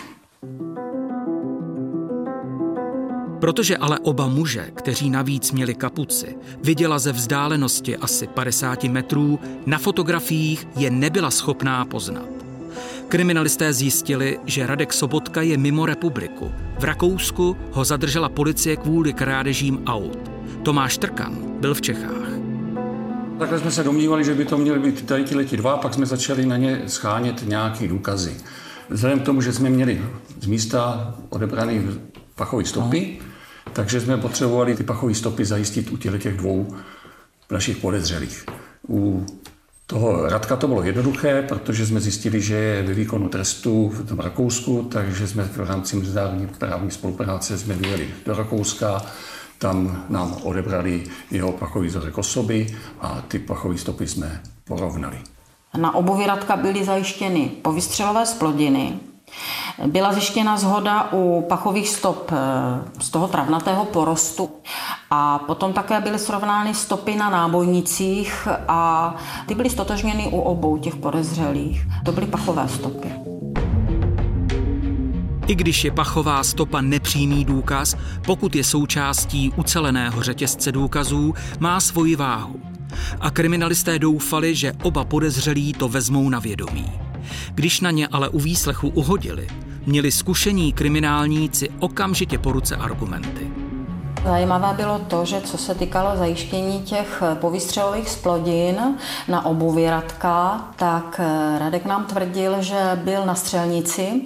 Protože 3.40 3.78
ale 3.78 4.00
oba 4.00 4.28
muže, 4.28 4.72
kteří 4.76 5.10
navíc 5.10 5.52
měli 5.52 5.76
kapuci, 5.76 6.38
viděla 6.64 7.00
ze 7.00 7.12
vzdálenosti 7.12 7.98
asi 7.98 8.28
50 8.28 8.84
metrů, 8.84 9.40
na 9.66 9.78
fotografiích 9.78 10.68
je 10.76 10.90
nebyla 10.92 11.32
schopná 11.32 11.86
poznat. 11.86 12.30
Kriminalisté 13.08 13.74
zjistili, 13.74 14.40
že 14.46 14.68
Radek 14.68 14.94
Sobotka 14.94 15.42
je 15.42 15.58
mimo 15.58 15.86
republiku. 15.86 16.52
V 16.80 16.84
Rakousku 16.84 17.58
ho 17.72 17.86
zadržela 17.86 18.30
policie 18.30 18.76
kvůli 18.76 19.14
krádežím 19.14 19.84
aut. 19.86 20.32
Tomáš 20.64 20.98
Trkan 20.98 21.38
byl 21.60 21.74
v 21.74 21.82
Čechách. 21.82 22.41
Takhle 23.42 23.60
jsme 23.60 23.72
se 23.72 23.84
domnívali, 23.84 24.24
že 24.24 24.34
by 24.34 24.46
to 24.46 24.58
měly 24.58 24.80
být 24.80 25.06
tady 25.06 25.24
ti 25.24 25.36
leti 25.36 25.58
dva, 25.58 25.78
pak 25.78 25.94
jsme 25.94 26.06
začali 26.06 26.46
na 26.46 26.58
ně 26.58 26.82
schánět 26.88 27.48
nějaké 27.48 27.88
důkazy. 27.88 28.38
Vzhledem 28.90 29.20
k 29.20 29.24
tomu, 29.24 29.42
že 29.42 29.54
jsme 29.54 29.70
měli 29.70 30.02
z 30.42 30.46
místa 30.46 31.14
odebraný 31.30 32.00
pachové 32.36 32.66
stopy, 32.66 33.18
no. 33.20 33.72
Takže 33.74 34.02
jsme 34.02 34.18
potřebovali 34.18 34.76
ty 34.76 34.84
pachové 34.84 35.14
stopy 35.14 35.46
zajistit 35.46 35.92
u 35.92 35.98
těch, 35.98 36.22
těch 36.22 36.38
dvou 36.38 36.76
našich 37.52 37.78
podezřelých. 37.78 38.46
U 38.90 39.26
toho 39.88 40.30
Radka 40.30 40.56
to 40.56 40.68
bylo 40.68 40.84
jednoduché, 40.84 41.42
protože 41.42 41.86
jsme 41.86 42.00
zjistili, 42.00 42.42
že 42.42 42.56
je 42.56 42.84
ve 42.84 42.94
výkonu 42.94 43.30
trestu 43.30 43.90
v 43.90 44.08
tom 44.08 44.20
Rakousku, 44.20 44.88
takže 44.92 45.28
jsme 45.28 45.44
v 45.44 45.58
rámci 45.58 45.96
mezinárodní 45.96 46.48
právní 46.48 46.92
spolupráce 46.92 47.58
jsme 47.58 47.74
vyjeli 47.74 48.08
do 48.26 48.34
Rakouska, 48.34 49.06
tam 49.62 50.06
nám 50.10 50.36
odebrali 50.44 51.04
jeho 51.32 51.52
pachový 51.52 51.88
vzorek 51.88 52.18
osoby 52.18 52.78
a 53.02 53.22
ty 53.28 53.40
pachové 53.40 53.78
stopy 53.78 54.08
jsme 54.08 54.42
porovnali. 54.64 55.18
Na 55.78 55.96
obuvi 55.96 56.28
Radka 56.28 56.56
byly 56.56 56.86
zajištěny 56.86 57.52
povystřelové 57.62 58.26
splodiny, 58.26 59.00
byla 59.88 60.14
zjištěna 60.14 60.58
zhoda 60.58 61.10
u 61.14 61.46
pachových 61.50 61.90
stop 61.90 62.32
eh, 62.32 62.36
z 63.00 63.10
toho 63.10 63.28
travnatého 63.28 63.86
porostu 63.86 64.50
a 65.10 65.40
potom 65.40 65.74
také 65.74 66.02
byly 66.02 66.20
srovnány 66.20 66.74
stopy 66.74 67.16
na 67.16 67.30
nábojnicích 67.30 68.48
a 68.68 69.16
ty 69.48 69.56
byly 69.56 69.70
stotožněny 69.70 70.28
u 70.32 70.40
obou 70.40 70.78
těch 70.78 70.96
podezřelých. 70.96 71.88
To 72.06 72.12
byly 72.12 72.28
pachové 72.28 72.68
stopy. 72.68 73.31
I 75.48 75.56
když 75.56 75.84
je 75.84 75.92
pachová 75.92 76.44
stopa 76.44 76.82
nepřímý 76.82 77.46
důkaz, 77.46 77.96
pokud 78.26 78.56
je 78.56 78.64
součástí 78.64 79.52
uceleného 79.56 80.24
řetězce 80.24 80.72
důkazů, 80.72 81.34
má 81.60 81.80
svoji 81.80 82.16
váhu. 82.16 82.62
A 83.20 83.32
kriminalisté 83.32 84.00
doufali, 84.00 84.56
že 84.56 84.74
oba 84.84 85.04
podezřelí 85.06 85.74
to 85.74 85.90
vezmou 85.90 86.30
na 86.30 86.40
vědomí. 86.40 86.92
Když 87.54 87.82
na 87.82 87.92
ně 87.92 88.08
ale 88.08 88.30
u 88.30 88.40
výslechu 88.40 88.90
uhodili, 88.90 89.48
měli 89.86 90.12
zkušení 90.12 90.74
kriminálníci 90.74 91.70
okamžitě 91.80 92.38
po 92.38 92.52
ruce 92.52 92.76
argumenty. 92.76 93.52
Zajímavé 94.26 94.74
bylo 94.78 95.00
to, 95.00 95.26
že 95.26 95.42
co 95.42 95.58
se 95.58 95.76
týkalo 95.76 96.18
zajištění 96.18 96.82
těch 96.82 97.24
povýstřelových 97.34 98.10
splodin 98.10 98.76
na 99.28 99.46
obuvi 99.46 99.90
Radka, 99.90 100.68
tak 100.76 101.22
Radek 101.58 101.86
nám 101.86 102.06
tvrdil, 102.06 102.56
že 102.60 103.00
byl 103.04 103.26
na 103.26 103.36
střelnici 103.36 104.22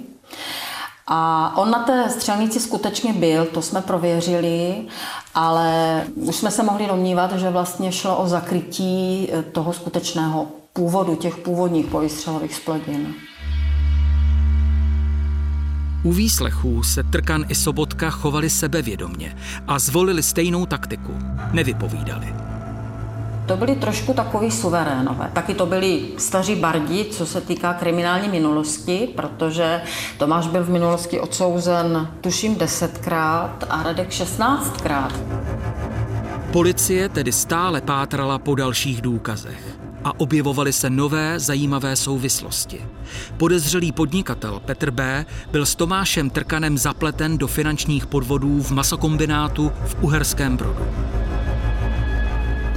a 1.08 1.54
on 1.58 1.72
na 1.72 1.84
té 1.84 2.10
střelnici 2.10 2.60
skutečně 2.60 3.14
byl, 3.14 3.46
to 3.46 3.62
jsme 3.62 3.82
prověřili, 3.82 4.88
ale 5.34 6.04
už 6.16 6.36
jsme 6.36 6.52
se 6.52 6.64
mohli 6.64 6.88
domnívat, 6.88 7.34
že 7.34 7.50
vlastně 7.50 7.92
šlo 7.92 8.18
o 8.18 8.28
zakrytí 8.28 9.30
toho 9.52 9.74
skutečného 9.74 10.48
původu 10.74 11.16
těch 11.16 11.38
původních 11.38 11.86
povystřelových 11.86 12.56
splodin. 12.56 13.14
U 16.04 16.12
výslechů 16.12 16.84
se 16.84 17.04
Trkan 17.04 17.46
i 17.50 17.56
Sobotka 17.56 18.10
chovali 18.10 18.50
sebevědomně 18.50 19.38
a 19.68 19.80
zvolili 19.80 20.24
stejnou 20.24 20.66
taktiku. 20.66 21.12
Nevypovídali. 21.52 22.55
To 23.46 23.58
byli 23.58 23.76
trošku 23.76 24.14
takový 24.14 24.52
suverénové. 24.52 25.30
Taky 25.34 25.54
to 25.54 25.66
byli 25.66 26.02
staří 26.18 26.56
bardi, 26.56 27.06
co 27.06 27.26
se 27.26 27.42
týká 27.42 27.74
kriminální 27.74 28.30
minulosti, 28.30 29.10
protože 29.16 29.82
Tomáš 30.18 30.48
byl 30.48 30.64
v 30.64 30.70
minulosti 30.70 31.20
odsouzen 31.20 32.08
tuším 32.22 32.56
desetkrát 32.56 33.64
a 33.70 33.84
Radek 33.84 34.12
šestnáctkrát. 34.12 35.14
Policie 36.52 37.10
tedy 37.10 37.32
stále 37.32 37.82
pátrala 37.82 38.40
po 38.40 38.56
dalších 38.56 39.02
důkazech 39.02 39.78
a 40.04 40.20
objevovaly 40.20 40.74
se 40.74 40.90
nové 40.90 41.40
zajímavé 41.40 41.96
souvislosti. 41.96 42.82
Podezřelý 43.38 43.92
podnikatel 43.92 44.62
Petr 44.66 44.92
B. 44.92 45.26
byl 45.52 45.66
s 45.66 45.76
Tomášem 45.76 46.30
Trkanem 46.30 46.78
zapleten 46.78 47.38
do 47.38 47.48
finančních 47.48 48.08
podvodů 48.08 48.62
v 48.62 48.72
masokombinátu 48.72 49.72
v 49.86 49.96
Uherském 50.02 50.58
Brodu. 50.58 50.86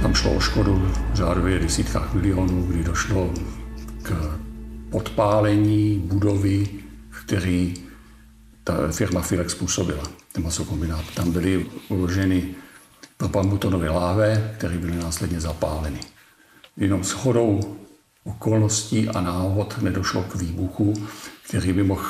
Tam 0.01 0.13
šlo 0.13 0.33
o 0.33 0.39
škodu 0.39 0.91
řádově 1.13 1.59
desítkách 1.59 2.13
milionů, 2.13 2.63
kdy 2.63 2.83
došlo 2.83 3.33
k 4.03 4.39
podpálení 4.89 5.99
budovy, 6.05 6.67
který 7.23 7.73
ta 8.63 8.73
firma 8.91 9.21
Filex 9.21 9.51
způsobila, 9.51 10.03
ten 10.31 10.43
masokombinát. 10.43 11.05
Tam 11.15 11.31
byly 11.31 11.65
uloženy 11.89 12.55
propanbutonové 13.17 13.89
láve, 13.89 14.53
které 14.57 14.77
byly 14.77 14.95
následně 14.95 15.39
zapáleny 15.39 15.99
jenom 16.77 17.03
shodou 17.03 17.77
okolností 18.23 19.09
a 19.09 19.21
náhod 19.21 19.81
nedošlo 19.81 20.23
k 20.23 20.35
výbuchu, 20.35 20.93
který 21.49 21.73
by 21.73 21.83
mohl 21.83 22.05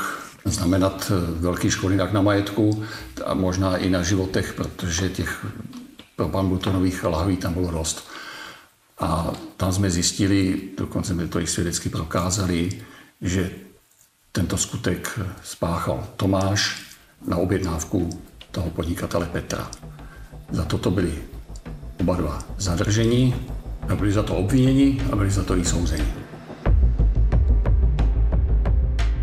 znamenat 0.45 1.11
velký 1.39 1.71
škody 1.71 1.97
jak 1.97 2.13
na 2.13 2.21
majetku 2.21 2.83
a 3.25 3.33
možná 3.33 3.77
i 3.77 3.89
na 3.89 4.03
životech, 4.03 4.53
protože 4.53 5.09
těch 5.09 5.45
propanbutonových 6.19 7.03
lahví 7.03 7.37
tam 7.39 7.53
bylo 7.53 7.71
dost. 7.71 8.03
A 8.99 9.31
tam 9.57 9.71
jsme 9.71 9.89
zjistili, 9.89 10.61
dokonce 10.77 11.13
jsme 11.13 11.27
to 11.27 11.39
i 11.39 11.47
svědecky 11.47 11.89
prokázali, 11.89 12.69
že 13.21 13.51
tento 14.31 14.57
skutek 14.57 15.19
spáchal 15.43 16.07
Tomáš 16.19 16.91
na 17.27 17.37
objednávku 17.37 18.09
toho 18.51 18.69
podnikatele 18.69 19.31
Petra. 19.31 19.71
Za 20.51 20.65
toto 20.65 20.91
byli 20.91 21.15
oba 21.99 22.15
dva 22.15 22.43
zadrženi, 22.57 23.35
byli 23.95 24.11
za 24.11 24.23
to 24.23 24.35
obviněni 24.35 25.01
a 25.11 25.15
byli 25.15 25.31
za 25.31 25.43
to 25.43 25.55
i 25.55 25.65
souzeni. 25.65 26.28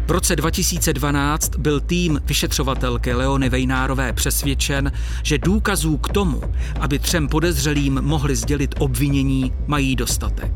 V 0.06 0.10
roce 0.10 0.36
2012 0.36 1.56
byl 1.56 1.80
tým 1.80 2.20
vyšetřovatelky 2.25 3.14
Leony 3.14 3.48
Vejnárové 3.48 4.12
přesvědčen, 4.12 4.92
že 5.22 5.38
důkazů 5.38 5.96
k 5.96 6.08
tomu, 6.08 6.42
aby 6.80 6.98
třem 6.98 7.28
podezřelým 7.28 8.00
mohli 8.02 8.36
sdělit 8.36 8.75
obvinění, 8.78 9.52
mají 9.66 9.96
dostatek. 9.96 10.52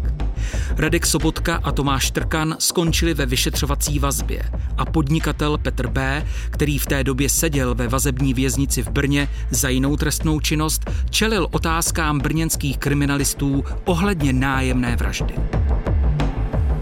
Radek 0.77 1.07
Sobotka 1.07 1.61
a 1.63 1.73
Tomáš 1.73 2.11
Trkan 2.11 2.57
skončili 2.59 3.15
ve 3.15 3.27
vyšetřovací 3.27 3.99
vazbě 3.99 4.43
a 4.77 4.85
podnikatel 4.85 5.59
Petr 5.59 5.87
B., 5.87 6.27
který 6.51 6.79
v 6.79 6.87
té 6.87 7.05
době 7.05 7.29
seděl 7.29 7.75
ve 7.75 7.89
vazební 7.89 8.35
věznici 8.35 8.83
v 8.83 8.89
Brně 8.91 9.29
za 9.51 9.69
jinou 9.69 9.97
trestnou 9.97 10.41
činnost, 10.41 10.91
čelil 11.11 11.49
otázkám 11.51 12.19
brněnských 12.19 12.79
kriminalistů 12.79 13.65
ohledně 13.85 14.33
nájemné 14.33 14.97
vraždy. 14.97 15.35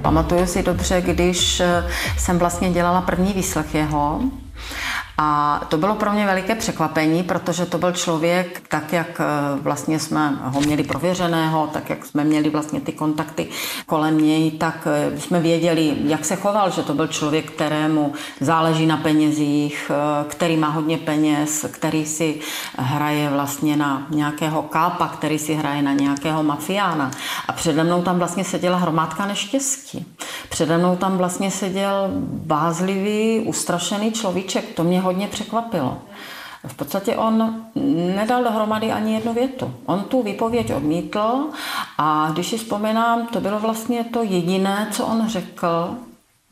Pamatuju 0.09 0.47
si 0.47 0.63
dobře, 0.63 1.01
když 1.01 1.61
eh, 1.61 1.85
jsem 2.19 2.39
vlastně 2.39 2.71
dělala 2.71 3.01
první 3.01 3.33
výslech 3.33 3.75
jeho, 3.75 4.21
a 5.21 5.61
to 5.69 5.79
bylo 5.79 5.95
pro 5.95 6.13
mě 6.13 6.27
veliké 6.27 6.55
překvapení, 6.55 7.23
protože 7.23 7.67
to 7.67 7.79
byl 7.79 7.93
člověk, 7.93 8.63
tak 8.69 8.93
jak 8.93 9.21
eh, 9.21 9.25
vlastně 9.61 9.99
jsme 9.99 10.39
ho 10.43 10.61
měli 10.61 10.83
prověřeného, 10.83 11.71
tak 11.73 11.91
jak 11.91 12.07
jsme 12.07 12.25
měli 12.25 12.51
vlastně 12.51 12.81
ty 12.81 12.93
kontakty 12.93 13.49
kolem 13.87 14.19
něj, 14.19 14.51
tak 14.51 14.87
eh, 14.91 15.21
jsme 15.21 15.41
věděli, 15.41 15.97
jak 16.05 16.25
se 16.25 16.37
choval, 16.37 16.71
že 16.71 16.83
to 16.83 16.95
byl 16.95 17.07
člověk, 17.07 17.51
kterému 17.51 18.13
záleží 18.41 18.87
na 18.87 18.97
penězích, 18.97 19.91
eh, 19.91 20.25
který 20.29 20.57
má 20.57 20.69
hodně 20.69 20.99
peněz, 20.99 21.67
který 21.71 22.07
si 22.07 22.41
hraje 22.79 23.31
vlastně 23.31 23.77
na 23.77 24.07
nějakého 24.11 24.63
kápa, 24.63 25.09
který 25.09 25.39
si 25.39 25.55
hraje 25.55 25.83
na 25.83 25.93
nějakého 25.93 26.43
mafiána. 26.43 27.11
A 27.49 27.53
přede 27.53 27.85
mnou 27.85 28.03
tam 28.03 28.19
vlastně 28.19 28.45
seděla 28.45 28.79
hromádka 28.79 29.27
neštěstí. 29.27 30.07
Přede 30.49 30.79
mnou 30.79 30.97
tam 30.97 31.19
vlastně 31.19 31.51
seděl 31.51 32.11
bázlivý, 32.47 33.41
ustrašený 33.41 34.13
človíček. 34.13 34.65
To 34.75 34.85
mě 34.85 35.01
hodně 35.09 35.29
překvapilo. 35.29 35.99
V 36.67 36.75
podstatě 36.75 37.17
on 37.17 37.65
nedal 38.17 38.45
dohromady 38.45 38.93
ani 38.93 39.15
jednu 39.15 39.35
větu. 39.35 39.75
On 39.87 40.01
tu 40.01 40.23
výpověď 40.23 40.75
odmítl 40.75 41.49
a 41.99 42.31
když 42.33 42.47
si 42.47 42.59
vzpomínám, 42.59 43.27
to 43.27 43.41
bylo 43.41 43.59
vlastně 43.59 44.05
to 44.05 44.23
jediné, 44.23 44.89
co 44.93 45.07
on 45.07 45.29
řekl, 45.29 45.97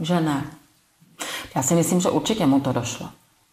že 0.00 0.20
ne. 0.20 0.44
Já 1.56 1.62
si 1.62 1.74
myslím, 1.74 2.00
že 2.00 2.10
určitě 2.10 2.46
mu 2.46 2.60
to 2.60 2.72
došlo. 2.72 3.08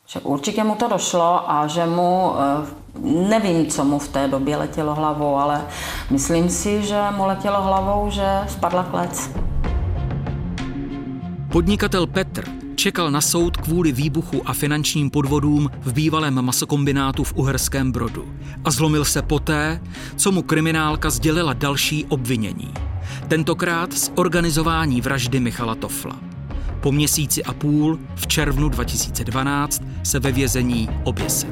Že 0.08 0.20
určitě 0.20 0.64
mu 0.64 0.76
to 0.76 0.88
došlo 0.88 1.52
a 1.52 1.68
že 1.68 1.86
mu, 1.86 2.36
eh, 2.36 3.30
nevím, 3.30 3.68
co 3.68 3.84
mu 3.84 4.00
v 4.00 4.08
té 4.08 4.28
době 4.28 4.58
letělo 4.58 4.96
hlavou, 4.96 5.36
ale 5.36 5.68
myslím 6.10 6.50
si, 6.50 6.84
že 6.84 7.02
mu 7.16 7.26
letělo 7.26 7.62
hlavou, 7.62 8.10
že 8.10 8.46
spadla 8.48 8.84
klec. 8.84 9.30
Podnikatel 11.52 12.08
Petr 12.08 12.63
čekal 12.74 13.12
na 13.12 13.22
soud 13.22 13.58
kvůli 13.58 13.92
výbuchu 13.92 14.42
a 14.46 14.54
finančním 14.54 15.10
podvodům 15.10 15.70
v 15.82 15.94
bývalém 15.94 16.42
masokombinátu 16.42 17.24
v 17.24 17.34
Uherském 17.36 17.92
Brodu 17.92 18.34
a 18.66 18.72
zlomil 18.72 19.06
se 19.06 19.22
poté, 19.22 19.82
co 20.16 20.32
mu 20.32 20.42
kriminálka 20.42 21.10
sdělila 21.10 21.54
další 21.54 22.06
obvinění. 22.06 22.74
Tentokrát 23.28 23.94
z 23.94 24.12
organizování 24.16 25.02
vraždy 25.02 25.40
Michala 25.40 25.76
Tofla. 25.76 26.20
Po 26.82 26.92
měsíci 26.92 27.44
a 27.44 27.54
půl 27.54 28.00
v 28.16 28.28
červnu 28.28 28.70
2012 28.70 29.84
se 30.04 30.20
ve 30.20 30.32
vězení 30.32 30.90
oběsil. 31.04 31.50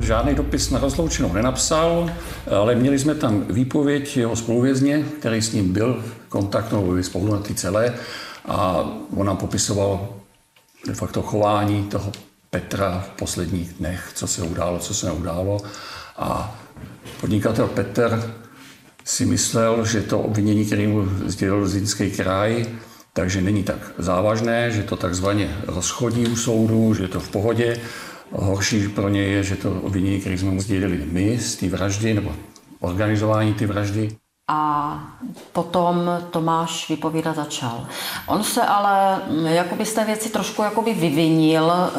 Žádný 0.00 0.34
dopis 0.34 0.70
na 0.70 0.78
rozloučenou 0.78 1.32
nenapsal, 1.32 2.10
ale 2.60 2.74
měli 2.74 2.98
jsme 2.98 3.14
tam 3.14 3.44
výpověď 3.50 4.16
jeho 4.16 4.36
spoluvězně, 4.36 5.04
který 5.18 5.42
s 5.42 5.52
ním 5.52 5.72
byl 5.72 6.04
kontaktnou 6.28 7.02
spolu 7.02 7.32
na 7.32 7.38
té 7.38 7.54
celé 7.54 7.94
a 8.48 8.84
on 9.16 9.26
nám 9.26 9.36
popisoval 9.36 10.08
de 10.86 10.94
facto 10.94 11.22
chování 11.22 11.84
toho 11.84 12.12
Petra 12.50 13.04
v 13.06 13.18
posledních 13.18 13.72
dnech, 13.72 14.10
co 14.14 14.26
se 14.26 14.42
událo, 14.42 14.78
co 14.78 14.94
se 14.94 15.06
neudálo. 15.06 15.60
A 16.16 16.58
podnikatel 17.20 17.66
Petr 17.66 18.34
si 19.04 19.26
myslel, 19.26 19.84
že 19.84 20.02
to 20.02 20.20
obvinění, 20.20 20.66
které 20.66 20.88
mu 20.88 21.08
sdělil 21.26 21.68
Zlínský 21.68 22.10
kraj, 22.10 22.66
takže 23.12 23.40
není 23.40 23.62
tak 23.62 23.92
závažné, 23.98 24.70
že 24.70 24.82
to 24.82 24.96
takzvaně 24.96 25.56
rozchodí 25.66 26.26
u 26.26 26.36
soudu, 26.36 26.94
že 26.94 27.02
je 27.02 27.08
to 27.08 27.20
v 27.20 27.28
pohodě. 27.28 27.80
Horší 28.30 28.88
pro 28.88 29.08
ně 29.08 29.22
je, 29.22 29.42
že 29.42 29.56
to 29.56 29.72
obvinění, 29.72 30.20
které 30.20 30.38
jsme 30.38 30.50
mu 30.50 30.60
sdělili 30.60 31.06
my 31.12 31.38
z 31.38 31.56
té 31.56 31.68
vraždy, 31.68 32.14
nebo 32.14 32.32
organizování 32.80 33.54
té 33.54 33.66
vraždy, 33.66 34.16
a 34.50 35.00
potom 35.52 36.10
Tomáš 36.30 36.88
vypovídat 36.88 37.36
začal. 37.36 37.86
On 38.26 38.44
se 38.44 38.62
ale 38.62 39.22
jakoby 39.44 39.86
z 39.86 39.92
té 39.92 40.04
věci 40.04 40.28
trošku 40.28 40.62
jakoby 40.62 40.94
vyvinil. 40.94 41.72
Eh, 41.72 41.90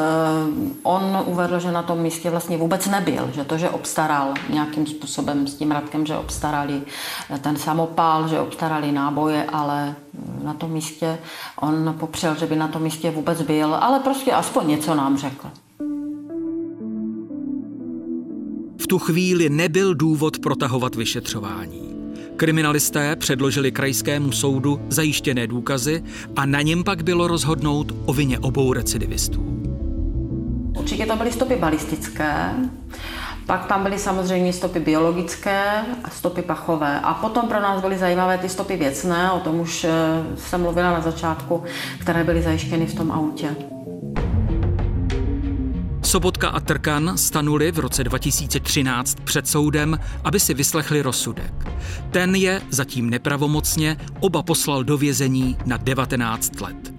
on 0.83 1.23
uvedl, 1.25 1.59
že 1.59 1.71
na 1.71 1.83
tom 1.83 1.99
místě 1.99 2.29
vlastně 2.29 2.57
vůbec 2.57 2.87
nebyl, 2.87 3.29
že 3.33 3.43
to, 3.43 3.57
že 3.57 3.69
obstaral 3.69 4.33
nějakým 4.49 4.87
způsobem 4.87 5.47
s 5.47 5.55
tím 5.55 5.71
Radkem, 5.71 6.05
že 6.05 6.17
obstarali 6.17 6.81
ten 7.41 7.57
samopál, 7.57 8.27
že 8.27 8.39
obstarali 8.39 8.91
náboje, 8.91 9.43
ale 9.43 9.95
na 10.43 10.53
tom 10.53 10.71
místě 10.71 11.19
on 11.61 11.95
popřel, 11.99 12.35
že 12.35 12.45
by 12.45 12.55
na 12.55 12.67
tom 12.67 12.81
místě 12.81 13.11
vůbec 13.11 13.41
byl, 13.41 13.75
ale 13.75 13.99
prostě 13.99 14.31
aspoň 14.31 14.67
něco 14.67 14.95
nám 14.95 15.17
řekl. 15.17 15.47
V 18.77 18.87
tu 18.87 18.99
chvíli 18.99 19.49
nebyl 19.49 19.95
důvod 19.95 20.39
protahovat 20.39 20.95
vyšetřování. 20.95 21.90
Kriminalisté 22.35 23.15
předložili 23.15 23.71
krajskému 23.71 24.31
soudu 24.31 24.81
zajištěné 24.89 25.47
důkazy 25.47 26.03
a 26.35 26.45
na 26.45 26.61
něm 26.61 26.83
pak 26.83 27.03
bylo 27.03 27.27
rozhodnout 27.27 27.91
o 28.05 28.13
vině 28.13 28.39
obou 28.39 28.73
recidivistů. 28.73 29.45
Určitě 30.79 31.05
to 31.05 31.15
byly 31.15 31.31
stopy 31.31 31.55
balistické, 31.55 32.53
pak 33.45 33.65
tam 33.65 33.83
byly 33.83 33.99
samozřejmě 33.99 34.53
stopy 34.53 34.79
biologické 34.79 35.61
a 36.03 36.09
stopy 36.09 36.41
pachové. 36.41 36.99
A 36.99 37.13
potom 37.13 37.47
pro 37.47 37.61
nás 37.61 37.81
byly 37.81 37.97
zajímavé 37.97 38.37
ty 38.37 38.49
stopy 38.49 38.77
věcné, 38.77 39.31
o 39.31 39.39
tom 39.39 39.59
už 39.59 39.83
eh, 39.83 39.89
jsem 40.37 40.61
mluvila 40.61 40.91
na 40.91 41.01
začátku, 41.01 41.63
které 41.99 42.23
byly 42.23 42.41
zajištěny 42.41 42.85
v 42.85 42.95
tom 42.95 43.11
autě. 43.11 43.55
Sobotka 46.11 46.49
a 46.49 46.59
Trkan 46.59 47.17
stanuli 47.17 47.71
v 47.71 47.79
roce 47.79 48.03
2013 48.03 49.17
před 49.23 49.47
soudem, 49.47 49.99
aby 50.23 50.39
si 50.39 50.53
vyslechli 50.53 51.01
rozsudek. 51.01 51.53
Ten 52.11 52.35
je, 52.35 52.61
zatím 52.69 53.09
nepravomocně, 53.09 53.97
oba 54.19 54.43
poslal 54.43 54.83
do 54.83 54.97
vězení 54.97 55.57
na 55.65 55.77
19 55.77 56.61
let. 56.61 56.93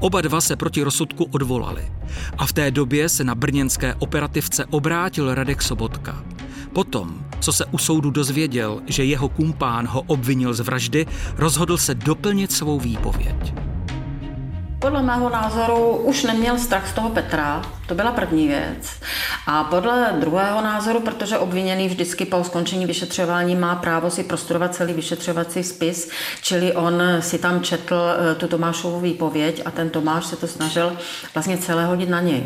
Oba 0.00 0.20
dva 0.20 0.40
se 0.40 0.56
proti 0.56 0.82
rozsudku 0.82 1.24
odvolali. 1.24 1.92
A 2.38 2.46
v 2.46 2.52
té 2.52 2.70
době 2.70 3.08
se 3.08 3.24
na 3.24 3.34
brněnské 3.34 3.94
operativce 3.94 4.64
obrátil 4.64 5.34
Radek 5.34 5.62
Sobotka. 5.62 6.24
Potom, 6.72 7.26
co 7.40 7.52
se 7.52 7.64
u 7.64 7.78
soudu 7.78 8.10
dozvěděl, 8.10 8.82
že 8.86 9.04
jeho 9.04 9.28
kumpán 9.28 9.86
ho 9.86 10.02
obvinil 10.02 10.54
z 10.54 10.60
vraždy, 10.60 11.06
rozhodl 11.36 11.76
se 11.76 11.94
doplnit 11.94 12.52
svou 12.52 12.80
výpověď. 12.80 13.65
Podle 14.78 15.02
mého 15.02 15.28
názoru 15.28 15.96
už 15.96 16.22
neměl 16.22 16.58
strach 16.58 16.88
z 16.88 16.92
toho 16.92 17.10
Petra, 17.10 17.62
to 17.86 17.94
byla 17.94 18.12
první 18.12 18.48
věc. 18.48 19.00
A 19.46 19.64
podle 19.64 20.14
druhého 20.20 20.62
názoru, 20.62 21.00
protože 21.00 21.38
obviněný 21.38 21.88
vždycky 21.88 22.24
po 22.24 22.44
skončení 22.44 22.86
vyšetřování 22.86 23.56
má 23.56 23.74
právo 23.74 24.10
si 24.10 24.24
prostudovat 24.24 24.74
celý 24.74 24.92
vyšetřovací 24.92 25.62
spis, 25.62 26.10
čili 26.42 26.72
on 26.72 27.02
si 27.20 27.38
tam 27.38 27.62
četl 27.62 27.94
eh, 27.94 28.34
tu 28.34 28.48
Tomášovu 28.48 29.00
výpověď 29.00 29.62
a 29.64 29.70
ten 29.70 29.90
Tomáš 29.90 30.26
se 30.26 30.36
to 30.36 30.46
snažil 30.46 30.96
vlastně 31.34 31.58
celé 31.58 31.86
hodit 31.86 32.08
na 32.08 32.20
něj. 32.20 32.44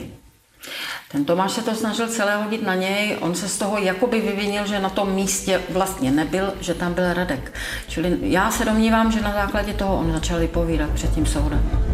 Ten 1.12 1.24
Tomáš 1.24 1.52
se 1.52 1.62
to 1.62 1.74
snažil 1.74 2.08
celé 2.08 2.36
hodit 2.36 2.62
na 2.62 2.74
něj, 2.74 3.16
on 3.20 3.34
se 3.34 3.48
z 3.48 3.58
toho 3.58 3.78
jakoby 3.78 4.20
vyvinil, 4.20 4.66
že 4.66 4.80
na 4.80 4.88
tom 4.88 5.12
místě 5.12 5.60
vlastně 5.70 6.10
nebyl, 6.10 6.52
že 6.60 6.74
tam 6.74 6.94
byl 6.94 7.12
Radek. 7.12 7.52
Čili 7.88 8.18
já 8.20 8.50
se 8.50 8.64
domnívám, 8.64 9.12
že 9.12 9.20
na 9.20 9.32
základě 9.32 9.74
toho 9.74 9.98
on 9.98 10.12
začal 10.12 10.38
vypovídat 10.38 10.90
před 10.90 11.14
tím 11.14 11.26
soudem. 11.26 11.89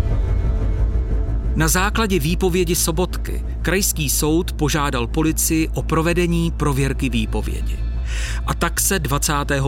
Na 1.56 1.68
základě 1.68 2.18
výpovědi 2.18 2.74
Sobotky 2.74 3.44
krajský 3.62 4.10
soud 4.10 4.52
požádal 4.52 5.06
policii 5.06 5.68
o 5.68 5.82
provedení 5.82 6.50
prověrky 6.50 7.08
výpovědi. 7.08 7.78
A 8.46 8.54
tak 8.54 8.80
se 8.80 8.98
25. 8.98 9.62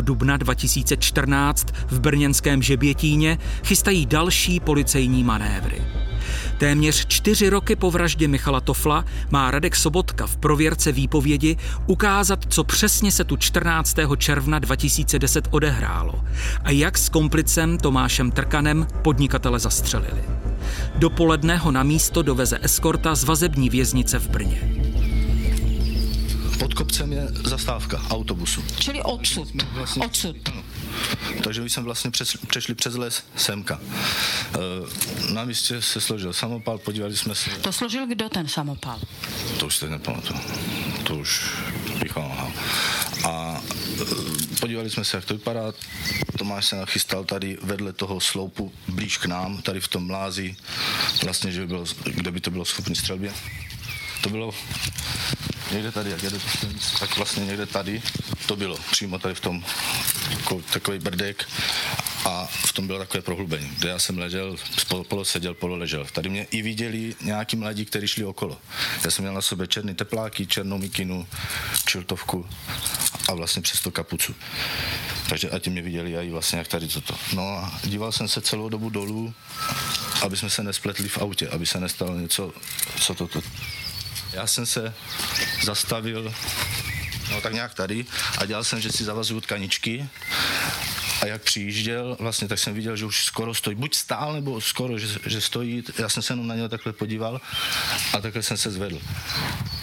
dubna 0.00 0.36
2014 0.36 1.66
v 1.86 2.00
brněnském 2.00 2.62
Žebětíně 2.62 3.38
chystají 3.64 4.06
další 4.06 4.60
policejní 4.60 5.24
manévry. 5.24 5.82
Téměř 6.58 7.06
čtyři 7.06 7.50
roky 7.50 7.76
po 7.76 7.90
vraždě 7.90 8.28
Michala 8.28 8.60
Tofla 8.60 9.04
má 9.30 9.50
Radek 9.50 9.76
Sobotka 9.76 10.26
v 10.26 10.36
prověrce 10.36 10.92
výpovědi 10.92 11.56
ukázat, 11.86 12.44
co 12.48 12.64
přesně 12.64 13.12
se 13.12 13.24
tu 13.24 13.36
14. 13.36 13.96
června 14.16 14.58
2010 14.58 15.48
odehrálo 15.50 16.24
a 16.64 16.70
jak 16.70 16.98
s 16.98 17.08
komplicem 17.08 17.78
Tomášem 17.78 18.30
Trkanem 18.30 18.86
podnikatele 19.02 19.58
zastřelili. 19.58 20.39
Dopoledne 20.94 21.56
ho 21.56 21.70
na 21.70 21.82
místo 21.82 22.22
doveze 22.22 22.58
eskorta 22.62 23.14
z 23.14 23.24
vazební 23.24 23.70
věznice 23.70 24.18
v 24.18 24.28
Brně. 24.28 24.72
Pod 26.58 26.74
kopcem 26.74 27.12
je 27.12 27.28
zastávka 27.44 28.02
autobusu. 28.10 28.64
Čili 28.78 29.02
odsud. 29.02 29.48
Vlastně, 29.72 30.06
Odsud. 30.06 30.36
Takže 31.44 31.60
my 31.60 31.70
jsme 31.70 31.82
vlastně 31.82 32.10
přes, 32.10 32.36
přešli 32.48 32.74
přes 32.74 32.94
les 32.94 33.22
semka. 33.36 33.80
E, 35.30 35.32
na 35.32 35.44
místě 35.44 35.82
se 35.82 36.00
složil 36.00 36.32
samopal, 36.32 36.78
podívali 36.78 37.16
jsme 37.16 37.34
se. 37.34 37.50
To 37.50 37.72
složil 37.72 38.06
kdo 38.06 38.28
ten 38.28 38.48
samopal? 38.48 38.98
To 39.58 39.66
už 39.66 39.76
se 39.76 39.88
nepamatuju. 39.88 40.40
To 41.04 41.16
už 41.16 41.50
bych 41.98 42.16
vám. 42.16 42.52
A 43.28 43.60
podívali 44.60 44.90
jsme 44.90 45.04
se, 45.04 45.16
jak 45.16 45.24
to 45.24 45.34
vypadá. 45.34 45.72
Tomáš 46.38 46.66
se 46.66 46.76
nachystal 46.76 47.24
tady 47.24 47.58
vedle 47.62 47.92
toho 47.92 48.20
sloupu 48.20 48.72
blíž 48.88 49.16
k 49.16 49.26
nám, 49.26 49.62
tady 49.62 49.80
v 49.80 49.88
tom 49.88 50.06
mlázi, 50.06 50.56
vlastně, 51.24 51.52
že 51.52 51.60
by 51.60 51.66
bylo, 51.66 51.84
kde 52.04 52.30
by 52.30 52.40
to 52.40 52.50
bylo 52.50 52.64
schopné 52.64 52.94
střelbě. 52.94 53.32
To 54.20 54.30
bylo 54.30 54.54
někde 55.72 55.92
tady, 55.92 56.10
jak 56.10 56.20
silnice, 56.60 56.98
tak 57.00 57.16
vlastně 57.16 57.44
někde 57.44 57.66
tady 57.66 58.02
to 58.46 58.56
bylo, 58.56 58.76
přímo 58.90 59.18
tady 59.18 59.34
v 59.34 59.40
tom 59.40 59.64
takový, 60.72 60.98
brdek 60.98 61.48
a 62.24 62.46
v 62.46 62.72
tom 62.72 62.86
bylo 62.86 62.98
takové 62.98 63.22
prohlubení, 63.22 63.70
kde 63.78 63.88
já 63.88 63.98
jsem 63.98 64.18
ležel, 64.18 64.56
polo 65.08 65.24
seděl, 65.24 65.54
polo 65.54 65.76
ležel. 65.76 66.06
Tady 66.12 66.28
mě 66.28 66.46
i 66.50 66.62
viděli 66.62 67.14
nějaký 67.20 67.56
mladí, 67.56 67.84
kteří 67.84 68.08
šli 68.08 68.24
okolo. 68.24 68.58
Já 69.04 69.10
jsem 69.10 69.22
měl 69.22 69.34
na 69.34 69.42
sobě 69.42 69.66
černý 69.66 69.94
tepláky, 69.94 70.46
černou 70.46 70.78
mikinu, 70.78 71.26
čiltovku 71.86 72.46
a 73.30 73.34
vlastně 73.34 73.62
přes 73.62 73.80
to 73.80 73.90
kapucu. 73.90 74.34
Takže 75.28 75.50
a 75.50 75.58
ti 75.58 75.70
mě 75.70 75.82
viděli 75.82 76.14
i 76.14 76.30
vlastně 76.30 76.58
jak 76.58 76.68
tady 76.68 76.88
toto. 76.88 77.14
No 77.32 77.42
a 77.42 77.80
díval 77.84 78.12
jsem 78.12 78.28
se 78.28 78.40
celou 78.40 78.68
dobu 78.68 78.90
dolů, 78.90 79.34
aby 80.22 80.36
jsme 80.36 80.50
se 80.50 80.62
nespletli 80.62 81.08
v 81.08 81.18
autě, 81.18 81.48
aby 81.48 81.66
se 81.66 81.80
nestalo 81.80 82.18
něco, 82.18 82.52
co 83.00 83.14
toto. 83.14 83.40
Já 84.32 84.46
jsem 84.46 84.66
se 84.66 84.94
zastavil, 85.64 86.34
no 87.30 87.40
tak 87.40 87.52
nějak 87.52 87.74
tady 87.74 88.06
a 88.38 88.46
dělal 88.46 88.64
jsem, 88.64 88.80
že 88.80 88.92
si 88.92 89.04
zavazuju 89.04 89.40
tkaničky 89.40 90.08
a 91.20 91.26
jak 91.26 91.42
přijížděl, 91.42 92.16
vlastně 92.20 92.48
tak 92.48 92.58
jsem 92.58 92.74
viděl, 92.74 92.96
že 92.96 93.06
už 93.06 93.24
skoro 93.24 93.54
stojí, 93.54 93.76
buď 93.76 93.94
stál, 93.94 94.32
nebo 94.32 94.60
skoro, 94.60 94.98
že, 94.98 95.06
že 95.26 95.40
stojí, 95.40 95.82
já 95.98 96.08
jsem 96.08 96.22
se 96.22 96.32
jenom 96.32 96.46
na 96.46 96.54
něho 96.54 96.68
takhle 96.68 96.92
podíval 96.92 97.40
a 98.12 98.20
takhle 98.20 98.42
jsem 98.42 98.56
se 98.56 98.70
zvedl. 98.70 98.98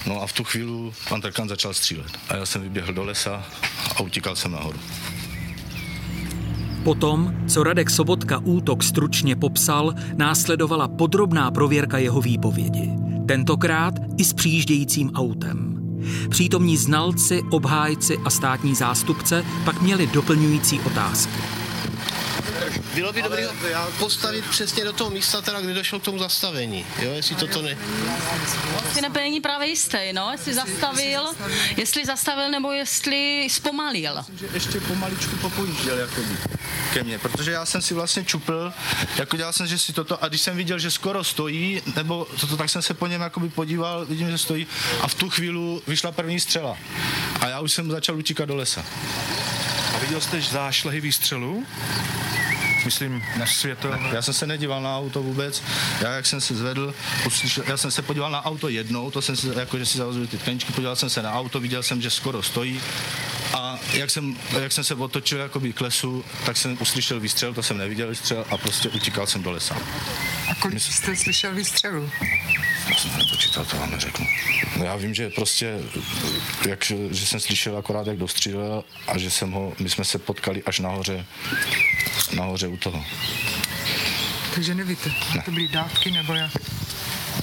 No 0.05 0.21
a 0.21 0.27
v 0.27 0.33
tu 0.33 0.43
chvíli 0.43 0.91
pan 1.09 1.21
Trkan 1.21 1.49
začal 1.49 1.73
střílet 1.73 2.11
a 2.29 2.35
já 2.35 2.45
jsem 2.45 2.61
vyběhl 2.61 2.93
do 2.93 3.03
lesa 3.03 3.45
a 3.95 3.99
utíkal 3.99 4.35
jsem 4.35 4.51
nahoru. 4.51 4.79
Potom, 6.83 7.35
co 7.47 7.63
Radek 7.63 7.89
Sobotka 7.89 8.39
útok 8.43 8.83
stručně 8.83 9.35
popsal, 9.35 9.93
následovala 10.15 10.87
podrobná 10.87 11.51
prověrka 11.51 11.97
jeho 11.97 12.21
výpovědi. 12.21 12.89
Tentokrát 13.27 13.93
i 14.17 14.23
s 14.23 14.33
přijíždějícím 14.33 15.11
autem. 15.15 15.76
Přítomní 16.29 16.77
znalci, 16.77 17.43
obhájci 17.49 18.17
a 18.17 18.29
státní 18.29 18.75
zástupce 18.75 19.45
pak 19.65 19.81
měli 19.81 20.07
doplňující 20.07 20.79
otázky. 20.79 21.66
Bylo 22.97 23.13
by 23.13 23.21
dobré 23.21 23.47
postavit 23.99 24.45
přesně 24.45 24.83
do 24.83 24.93
toho 24.93 25.09
místa, 25.09 25.41
teda, 25.41 25.61
kdy 25.61 25.73
došlo 25.73 25.99
k 25.99 26.03
tomu 26.03 26.19
zastavení. 26.19 26.85
Jo, 26.99 27.11
jestli 27.11 27.35
toto 27.35 27.61
ne... 27.61 27.77
Si 28.93 29.01
není 29.01 29.41
právě 29.41 29.67
jistý, 29.67 29.97
no, 30.11 30.31
jestli 30.31 30.53
zastavil, 30.53 31.21
jestli 31.77 32.05
zastavil 32.05 32.51
nebo 32.51 32.71
jestli 32.71 33.47
zpomalil. 33.51 34.25
Že 34.39 34.47
ještě 34.53 34.79
pomaličku 34.79 35.35
popojížděl, 35.35 35.97
jakoby 35.97 36.37
ke 36.93 37.03
mně, 37.03 37.19
protože 37.19 37.51
já 37.51 37.65
jsem 37.65 37.81
si 37.81 37.93
vlastně 37.93 38.25
čupl, 38.25 38.73
jako 39.17 39.37
dělal 39.37 39.53
jsem, 39.53 39.67
že 39.67 39.77
si 39.77 39.93
toto, 39.93 40.23
a 40.23 40.27
když 40.27 40.41
jsem 40.41 40.57
viděl, 40.57 40.79
že 40.79 40.91
skoro 40.91 41.23
stojí, 41.23 41.81
nebo 41.95 42.27
toto, 42.39 42.57
tak 42.57 42.69
jsem 42.69 42.81
se 42.81 42.93
po 42.93 43.07
něm 43.07 43.21
jakoby 43.21 43.49
podíval, 43.49 44.05
vidím, 44.05 44.31
že 44.31 44.37
stojí 44.37 44.67
a 45.01 45.07
v 45.07 45.13
tu 45.13 45.29
chvíli 45.29 45.81
vyšla 45.87 46.11
první 46.11 46.39
střela. 46.39 46.77
A 47.39 47.47
já 47.47 47.59
už 47.59 47.71
jsem 47.71 47.91
začal 47.91 48.17
utíkat 48.17 48.45
do 48.45 48.55
lesa. 48.55 48.85
A 49.95 49.99
viděl 49.99 50.21
jste 50.21 50.41
zášlehy 50.41 51.01
výstřelu? 51.01 51.65
Myslím, 52.85 53.23
světel. 53.45 53.99
Já 54.11 54.21
jsem 54.21 54.33
se 54.33 54.47
nedíval 54.47 54.81
na 54.81 54.97
auto 54.97 55.23
vůbec. 55.23 55.63
Já, 56.01 56.13
jak 56.13 56.25
jsem 56.25 56.41
se 56.41 56.55
zvedl, 56.55 56.93
uslyšel, 57.27 57.63
já 57.67 57.77
jsem 57.77 57.91
se 57.91 58.01
podíval 58.01 58.31
na 58.31 58.45
auto 58.45 58.69
jednou, 58.69 59.11
to 59.11 59.21
jsem 59.21 59.35
si, 59.35 59.47
jako 59.55 59.77
že 59.77 59.85
si 59.85 59.97
zavazuju 59.97 60.27
ty 60.27 60.37
teničky, 60.37 60.73
podíval 60.73 60.95
jsem 60.95 61.09
se 61.09 61.21
na 61.21 61.33
auto, 61.33 61.59
viděl 61.59 61.83
jsem, 61.83 62.01
že 62.01 62.09
skoro 62.09 62.43
stojí. 62.43 62.81
A 63.53 63.79
jak 63.93 64.09
jsem, 64.09 64.37
jak 64.59 64.71
jsem 64.71 64.83
se 64.83 64.95
otočil 64.95 65.39
jakoby 65.39 65.73
k 65.73 65.81
lesu, 65.81 66.25
tak 66.45 66.57
jsem 66.57 66.77
uslyšel 66.81 67.19
výstřel, 67.19 67.53
to 67.53 67.63
jsem 67.63 67.77
neviděl 67.77 68.09
výstřel 68.09 68.45
a 68.49 68.57
prostě 68.57 68.89
utíkal 68.89 69.27
jsem 69.27 69.43
do 69.43 69.51
lesa. 69.51 69.75
A 70.51 70.55
kolik 70.55 70.81
jste 70.81 71.15
slyšel 71.15 71.55
výstřelu? 71.55 72.09
Já 72.89 72.95
jsem 72.95 73.11
to 73.11 73.17
nepočítal, 73.17 73.65
to 73.65 73.77
vám 73.77 73.91
neřeknu. 73.91 74.25
No 74.77 74.85
já 74.85 74.95
vím, 74.95 75.13
že 75.13 75.29
prostě, 75.29 75.79
jak, 76.67 76.91
že 77.11 77.25
jsem 77.25 77.39
slyšel 77.39 77.77
akorát, 77.77 78.07
jak 78.07 78.17
dostřílel 78.17 78.83
a 79.07 79.17
že 79.17 79.31
jsem 79.31 79.51
ho, 79.51 79.73
my 79.79 79.89
jsme 79.89 80.05
se 80.05 80.19
potkali 80.19 80.63
až 80.63 80.79
nahoře, 80.79 81.25
nahoře 82.33 82.67
u 82.67 82.77
toho. 82.77 83.05
Takže 84.55 84.75
nevíte, 84.75 85.11
ne. 85.35 85.41
to 85.45 85.51
byly 85.51 85.67
dávky 85.67 86.11
nebo 86.11 86.33
jak? 86.33 86.51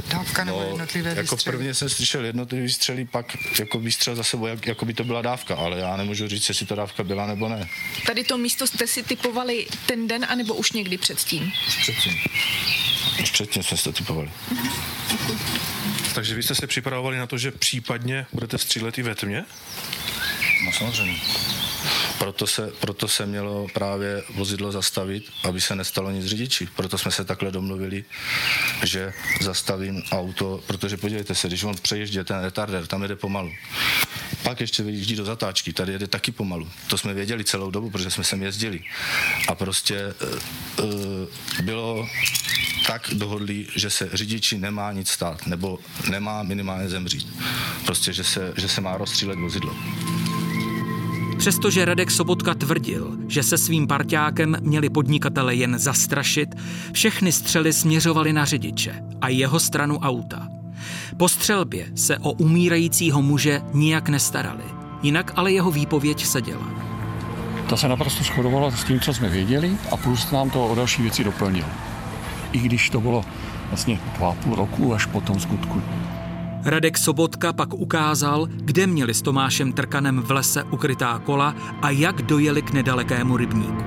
Dávka 0.08 0.44
nebo 0.44 0.58
no, 0.58 0.66
jednotlivé 0.66 1.10
jako 1.10 1.34
výstřely? 1.34 1.56
prvně 1.56 1.74
jsem 1.74 1.88
slyšel 1.88 2.24
jednotlivé 2.24 2.64
výstřely, 2.64 3.04
pak 3.04 3.36
jako 3.58 3.78
výstřel 3.78 4.16
za 4.16 4.22
sebou, 4.22 4.46
jak, 4.46 4.66
jako 4.66 4.84
by 4.84 4.94
to 4.94 5.04
byla 5.04 5.22
dávka, 5.22 5.54
ale 5.56 5.78
já 5.78 5.96
nemůžu 5.96 6.28
říct, 6.28 6.48
jestli 6.48 6.66
to 6.66 6.74
dávka 6.74 7.04
byla 7.04 7.26
nebo 7.26 7.48
ne. 7.48 7.68
Tady 8.06 8.24
to 8.24 8.38
místo 8.38 8.66
jste 8.66 8.86
si 8.86 9.02
typovali 9.02 9.66
ten 9.86 10.08
den, 10.08 10.26
anebo 10.28 10.54
už 10.54 10.72
někdy 10.72 10.98
předtím? 10.98 11.52
Už 11.68 11.76
předtím. 11.76 12.12
Už 13.22 13.30
předtím 13.30 13.62
jsme 13.62 13.76
si 13.76 13.84
to 13.84 13.92
typovali. 13.92 14.30
Takže 16.14 16.34
vy 16.34 16.42
jste 16.42 16.54
se 16.54 16.66
připravovali 16.66 17.18
na 17.18 17.26
to, 17.26 17.38
že 17.38 17.50
případně 17.50 18.26
budete 18.32 18.58
střílet 18.58 18.98
i 18.98 19.02
ve 19.02 19.14
tmě? 19.14 19.44
No 20.64 20.72
samozřejmě. 20.72 21.20
Proto 22.18 22.46
se, 22.46 22.72
proto 22.80 23.08
se 23.08 23.26
mělo 23.26 23.66
právě 23.74 24.22
vozidlo 24.34 24.72
zastavit, 24.72 25.24
aby 25.44 25.60
se 25.60 25.76
nestalo 25.76 26.10
nic 26.10 26.26
řidiči. 26.26 26.68
Proto 26.76 26.98
jsme 26.98 27.10
se 27.10 27.24
takhle 27.24 27.50
domluvili, 27.50 28.04
že 28.84 29.12
zastavím 29.40 30.02
auto, 30.10 30.60
protože 30.66 30.96
podívejte 30.96 31.34
se, 31.34 31.48
když 31.48 31.64
on 31.64 31.74
přeježdí 31.82 32.18
ten 32.24 32.40
retarder, 32.40 32.86
tam 32.86 33.02
jede 33.02 33.16
pomalu. 33.16 33.52
Pak 34.42 34.60
ještě 34.60 34.82
vyjíždí 34.82 35.16
do 35.16 35.24
zatáčky, 35.24 35.72
tady 35.72 35.92
jede 35.92 36.06
taky 36.06 36.32
pomalu. 36.32 36.68
To 36.86 36.98
jsme 36.98 37.14
věděli 37.14 37.44
celou 37.44 37.70
dobu, 37.70 37.90
protože 37.90 38.10
jsme 38.10 38.24
sem 38.24 38.42
jezdili. 38.42 38.80
A 39.48 39.54
prostě 39.54 40.14
uh, 40.78 40.84
uh, 40.84 41.28
bylo 41.62 42.08
tak 42.86 43.10
dohodli, 43.12 43.66
že 43.76 43.90
se 43.90 44.10
řidiči 44.12 44.58
nemá 44.58 44.92
nic 44.92 45.08
stát, 45.08 45.46
nebo 45.46 45.78
nemá 46.10 46.42
minimálně 46.42 46.88
zemřít. 46.88 47.26
Prostě, 47.84 48.12
že 48.12 48.24
se, 48.24 48.52
že 48.56 48.68
se 48.68 48.80
má 48.80 48.96
rozstřílet 48.96 49.38
vozidlo. 49.38 49.76
Přestože 51.44 51.84
Radek 51.84 52.10
Sobotka 52.10 52.54
tvrdil, 52.54 53.16
že 53.28 53.42
se 53.42 53.58
svým 53.58 53.86
parťákem 53.86 54.56
měli 54.60 54.90
podnikatele 54.90 55.54
jen 55.54 55.78
zastrašit, 55.78 56.54
všechny 56.92 57.32
střely 57.32 57.72
směřovaly 57.72 58.32
na 58.32 58.44
řidiče 58.44 59.04
a 59.20 59.28
jeho 59.28 59.60
stranu 59.60 59.98
auta. 59.98 60.48
Po 61.16 61.28
střelbě 61.28 61.86
se 61.94 62.18
o 62.18 62.32
umírajícího 62.32 63.22
muže 63.22 63.60
nijak 63.72 64.08
nestarali, 64.08 64.64
jinak 65.02 65.32
ale 65.36 65.52
jeho 65.52 65.70
výpověď 65.70 66.26
seděla. 66.26 66.66
To 67.68 67.76
se 67.76 67.88
naprosto 67.88 68.24
shodovalo 68.24 68.70
s 68.70 68.84
tím, 68.84 69.00
co 69.00 69.14
jsme 69.14 69.28
věděli 69.28 69.76
a 69.92 69.96
plus 69.96 70.30
nám 70.30 70.50
to 70.50 70.66
o 70.66 70.74
další 70.74 71.02
věci 71.02 71.24
doplnil. 71.24 71.66
I 72.52 72.58
když 72.58 72.90
to 72.90 73.00
bylo 73.00 73.24
vlastně 73.68 74.00
dva 74.18 74.32
půl 74.32 74.54
roku 74.54 74.94
až 74.94 75.06
po 75.06 75.20
tom 75.20 75.40
skutku. 75.40 75.82
Radek 76.66 76.98
Sobotka 76.98 77.52
pak 77.52 77.74
ukázal, 77.74 78.46
kde 78.50 78.86
měli 78.86 79.14
s 79.14 79.22
Tomášem 79.22 79.72
Trkanem 79.72 80.22
v 80.22 80.30
lese 80.30 80.62
ukrytá 80.62 81.18
kola 81.18 81.54
a 81.82 81.90
jak 81.90 82.22
dojeli 82.22 82.62
k 82.62 82.70
nedalekému 82.70 83.36
rybníku. 83.36 83.84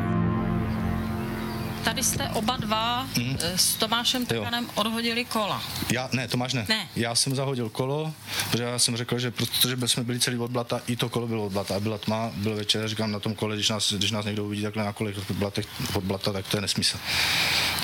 Tady 1.83 2.03
jste 2.03 2.29
oba 2.29 2.57
dva 2.57 3.07
hmm. 3.15 3.37
s 3.55 3.75
Tomášem 3.75 4.25
Trkanem 4.25 4.63
jo. 4.63 4.69
odhodili 4.75 5.25
kola. 5.25 5.61
Já, 5.91 6.09
ne, 6.11 6.27
Tomáš 6.27 6.53
ne. 6.53 6.65
ne. 6.69 6.87
Já 6.95 7.15
jsem 7.15 7.35
zahodil 7.35 7.69
kolo, 7.69 8.13
protože 8.51 8.63
já 8.63 8.79
jsem 8.79 8.97
řekl, 8.97 9.19
že 9.19 9.31
protože 9.31 9.77
jsme 9.85 10.03
byli 10.03 10.19
celý 10.19 10.37
od 10.37 10.51
blata, 10.51 10.81
i 10.87 10.95
to 10.95 11.09
kolo 11.09 11.27
bylo 11.27 11.45
od 11.45 11.51
blata. 11.51 11.79
Byla 11.79 11.97
tma, 11.97 12.31
byl 12.35 12.55
večer, 12.55 12.87
říkám 12.87 13.11
na 13.11 13.19
tom 13.19 13.35
kole, 13.35 13.55
když 13.55 13.69
nás, 13.69 13.93
když 13.93 14.11
nás 14.11 14.25
někdo 14.25 14.45
uvidí 14.45 14.63
takhle 14.63 14.83
na 14.83 14.93
kole 14.93 15.13
od 15.17 15.35
blata, 15.35 15.61
od 15.93 16.03
blata, 16.03 16.33
tak 16.33 16.47
to 16.47 16.57
je 16.57 16.61
nesmysl. 16.61 16.97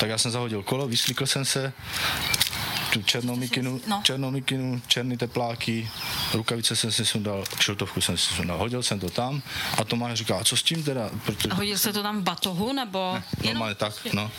Tak 0.00 0.08
já 0.08 0.18
jsem 0.18 0.30
zahodil 0.30 0.62
kolo, 0.62 0.88
vyslíkl 0.88 1.26
jsem 1.26 1.44
se, 1.44 1.72
černou 3.02 3.36
mikinu, 3.36 3.80
no. 3.86 4.00
černou 4.02 4.30
mikinu, 4.30 4.82
černý 4.86 5.16
tepláky, 5.16 5.90
rukavice 6.34 6.76
jsem 6.76 6.92
si 6.92 7.06
sundal, 7.06 7.44
šiltovku 7.60 8.00
jsem 8.00 8.18
si 8.18 8.34
sundal, 8.34 8.58
hodil 8.58 8.82
jsem 8.82 9.00
to 9.00 9.10
tam 9.10 9.42
a 9.78 9.84
Tomáš 9.84 10.18
říká, 10.18 10.36
a 10.36 10.44
co 10.44 10.56
s 10.56 10.62
tím 10.62 10.82
teda? 10.82 11.10
Protože... 11.24 11.48
A 11.48 11.54
hodil 11.54 11.78
se 11.78 11.92
to 11.92 12.02
tam 12.02 12.20
v 12.20 12.22
batohu, 12.22 12.72
nebo? 12.72 13.12
Ne, 13.14 13.24
normálně 13.44 13.74
tak, 13.74 13.94
no. 14.12 14.30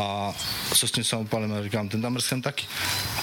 A 0.00 0.32
co 0.74 0.88
s 0.88 0.92
tím 0.92 1.04
samopalem? 1.04 1.50
Já 1.50 1.62
říkám, 1.62 1.88
ten 1.88 2.02
tam 2.02 2.12
mrzkem 2.12 2.42
taky. 2.42 2.66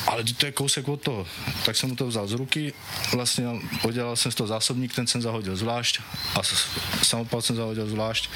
Ale 0.08 0.24
to 0.24 0.46
je 0.46 0.52
kousek 0.52 0.88
od 0.88 1.02
toho. 1.02 1.28
Tak 1.66 1.76
jsem 1.76 1.90
mu 1.90 1.96
to 1.96 2.08
vzal 2.08 2.28
z 2.28 2.32
ruky, 2.32 2.74
vlastně 3.14 3.46
podělal 3.82 4.16
jsem 4.16 4.32
z 4.32 4.36
toho 4.36 4.48
zásobník, 4.48 4.96
ten 4.96 5.08
jsem 5.08 5.22
zahodil 5.22 5.56
zvlášť 5.56 6.02
a 6.36 6.40
samopal 7.04 7.42
jsem 7.42 7.56
zahodil 7.56 7.88
zvlášť 7.88 8.30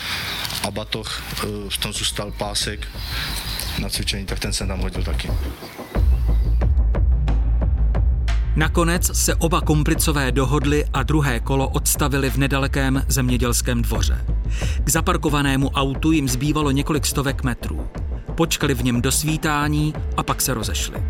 a 0.68 0.72
batoh, 0.72 1.24
eh, 1.38 1.70
v 1.70 1.78
tom 1.78 1.94
zůstal 1.94 2.32
pásek 2.32 2.88
na 3.80 3.90
cvičení, 3.90 4.26
tak 4.26 4.40
ten 4.40 4.54
jsem 4.54 4.68
tam 4.68 4.80
hodil 4.80 5.04
taky. 5.04 5.30
Nakonec 8.56 9.18
se 9.18 9.36
oba 9.36 9.62
komplicové 9.62 10.32
dohodli 10.32 10.86
a 10.94 11.04
druhé 11.04 11.40
kolo 11.40 11.70
odstavili 11.70 12.30
v 12.30 12.38
nedalekém 12.38 13.06
zemědělském 13.08 13.82
dvoře. 13.82 14.26
K 14.84 14.90
zaparkovanému 14.90 15.70
autu 15.70 16.12
jim 16.12 16.30
zbývalo 16.30 16.72
několik 16.72 17.06
stovek 17.06 17.44
metrů. 17.44 17.90
Počkali 18.36 18.74
v 18.74 18.84
něm 18.84 19.02
do 19.02 19.12
svítání 19.12 19.94
a 20.18 20.24
pak 20.24 20.42
se 20.42 20.54
rozešli. 20.54 21.04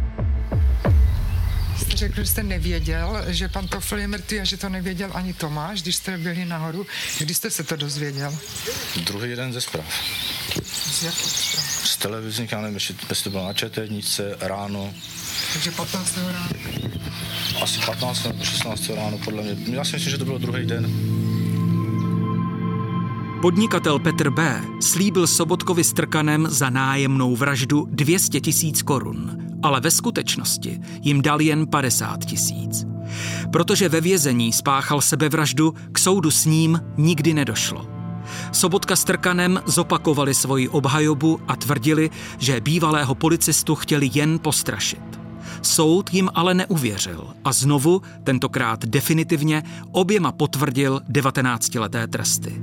Jste 1.77 1.97
řekl, 1.97 2.15
že 2.15 2.25
jste 2.25 2.43
nevěděl, 2.43 3.23
že 3.27 3.47
pan 3.47 3.67
Tofl 3.67 3.97
je 3.97 4.07
mrtvý 4.07 4.39
a 4.39 4.43
že 4.43 4.57
to 4.57 4.69
nevěděl 4.69 5.09
ani 5.13 5.33
Tomáš, 5.33 5.81
když 5.81 5.95
jste 5.95 6.17
byli 6.17 6.45
nahoru. 6.45 6.85
Kdy 7.19 7.33
jste 7.33 7.49
se 7.49 7.63
to 7.63 7.75
dozvěděl? 7.75 8.35
Druhý 9.05 9.35
den 9.35 9.53
ze 9.53 9.61
zpráv. 9.61 9.85
Z 10.65 11.03
jakých 11.03 11.31
zpráv? 11.31 11.65
Z 11.65 11.97
televizních, 11.97 12.51
já 12.51 12.61
nevím, 12.61 12.75
jestli 12.75 13.23
to 13.23 13.29
bylo 13.29 13.45
na 13.45 13.53
četetnice, 13.53 14.37
ráno, 14.39 14.93
Takže 15.53 15.71
15. 15.71 16.17
ráno. 16.17 17.02
Asi 17.63 17.79
15 17.85 18.23
nebo 18.23 18.43
16 18.43 18.89
ráno, 18.89 19.17
podle 19.25 19.43
mě. 19.43 19.55
Já 19.75 19.83
si 19.83 19.95
myslím, 19.95 20.11
že 20.11 20.17
to 20.17 20.25
bylo 20.25 20.37
druhý 20.37 20.65
den. 20.65 20.91
Podnikatel 23.41 23.99
Petr 23.99 24.29
B. 24.29 24.61
slíbil 24.79 25.27
Sobotkovi 25.27 25.83
strkanem 25.83 26.47
za 26.49 26.69
nájemnou 26.69 27.35
vraždu 27.35 27.87
200 27.91 28.39
tisíc 28.39 28.81
korun, 28.81 29.37
ale 29.63 29.81
ve 29.81 29.91
skutečnosti 29.91 30.79
jim 31.01 31.21
dal 31.21 31.41
jen 31.41 31.67
50 31.67 32.25
tisíc. 32.25 32.85
Protože 33.51 33.89
ve 33.89 34.01
vězení 34.01 34.53
spáchal 34.53 35.01
sebevraždu, 35.01 35.73
k 35.91 35.99
soudu 35.99 36.31
s 36.31 36.45
ním 36.45 36.81
nikdy 36.97 37.33
nedošlo. 37.33 37.87
Sobotka 38.51 38.95
s 38.95 39.03
Trkanem 39.03 39.61
zopakovali 39.65 40.33
svoji 40.33 40.69
obhajobu 40.69 41.39
a 41.47 41.55
tvrdili, 41.55 42.09
že 42.37 42.61
bývalého 42.61 43.15
policistu 43.15 43.75
chtěli 43.75 44.09
jen 44.13 44.39
postrašit. 44.39 45.12
Soud 45.63 46.13
jim 46.13 46.29
ale 46.35 46.53
neuvěřil 46.53 47.27
a 47.45 47.53
znovu, 47.53 48.01
tentokrát 48.23 48.85
definitivně, 48.85 49.63
oběma 49.91 50.31
potvrdil 50.31 51.01
19-leté 51.09 52.07
tresty. 52.07 52.61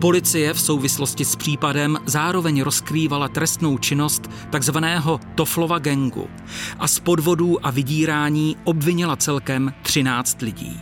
Policie 0.00 0.54
v 0.54 0.60
souvislosti 0.60 1.24
s 1.24 1.36
případem 1.36 1.98
zároveň 2.06 2.62
rozkrývala 2.62 3.28
trestnou 3.28 3.78
činnost 3.78 4.30
takzvaného 4.50 5.20
Toflova 5.34 5.78
gengu 5.78 6.28
a 6.78 6.88
z 6.88 6.98
podvodů 6.98 7.66
a 7.66 7.70
vydírání 7.70 8.56
obvinila 8.64 9.16
celkem 9.16 9.72
13 9.82 10.42
lidí. 10.42 10.80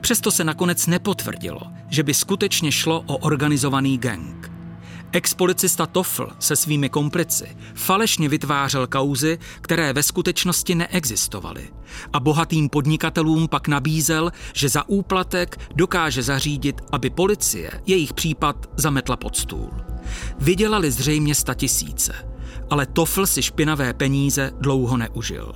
Přesto 0.00 0.30
se 0.30 0.44
nakonec 0.44 0.86
nepotvrdilo, 0.86 1.60
že 1.88 2.02
by 2.02 2.14
skutečně 2.14 2.72
šlo 2.72 3.04
o 3.06 3.16
organizovaný 3.16 3.98
gang. 3.98 4.57
Ex-policista 5.12 5.86
Toffl 5.86 6.28
se 6.38 6.56
svými 6.56 6.88
komplici 6.88 7.56
falešně 7.74 8.28
vytvářel 8.28 8.86
kauzy, 8.86 9.38
které 9.60 9.92
ve 9.92 10.02
skutečnosti 10.02 10.74
neexistovaly. 10.74 11.70
A 12.12 12.20
bohatým 12.20 12.68
podnikatelům 12.68 13.48
pak 13.48 13.68
nabízel, 13.68 14.30
že 14.52 14.68
za 14.68 14.88
úplatek 14.88 15.60
dokáže 15.74 16.22
zařídit, 16.22 16.80
aby 16.92 17.10
policie 17.10 17.70
jejich 17.86 18.12
případ 18.12 18.70
zametla 18.76 19.16
pod 19.16 19.36
stůl. 19.36 19.70
Vydělali 20.38 20.90
zřejmě 20.90 21.34
sta 21.34 21.54
tisíce, 21.54 22.14
ale 22.70 22.86
Toffl 22.86 23.26
si 23.26 23.42
špinavé 23.42 23.94
peníze 23.94 24.50
dlouho 24.60 24.96
neužil. 24.96 25.52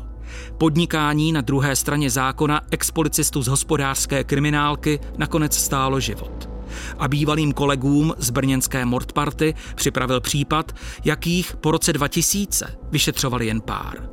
Podnikání 0.58 1.32
na 1.32 1.40
druhé 1.40 1.76
straně 1.76 2.10
zákona 2.10 2.60
ex-policistu 2.70 3.42
z 3.42 3.46
hospodářské 3.46 4.24
kriminálky 4.24 5.00
nakonec 5.18 5.58
stálo 5.58 6.00
život 6.00 6.51
a 6.98 7.08
bývalým 7.08 7.52
kolegům 7.52 8.14
z 8.18 8.30
brněnské 8.30 8.84
Mordparty 8.84 9.54
připravil 9.74 10.20
případ, 10.20 10.72
jakých 11.04 11.56
po 11.56 11.70
roce 11.70 11.92
2000 11.92 12.78
vyšetřovali 12.90 13.46
jen 13.46 13.60
pár. 13.60 14.08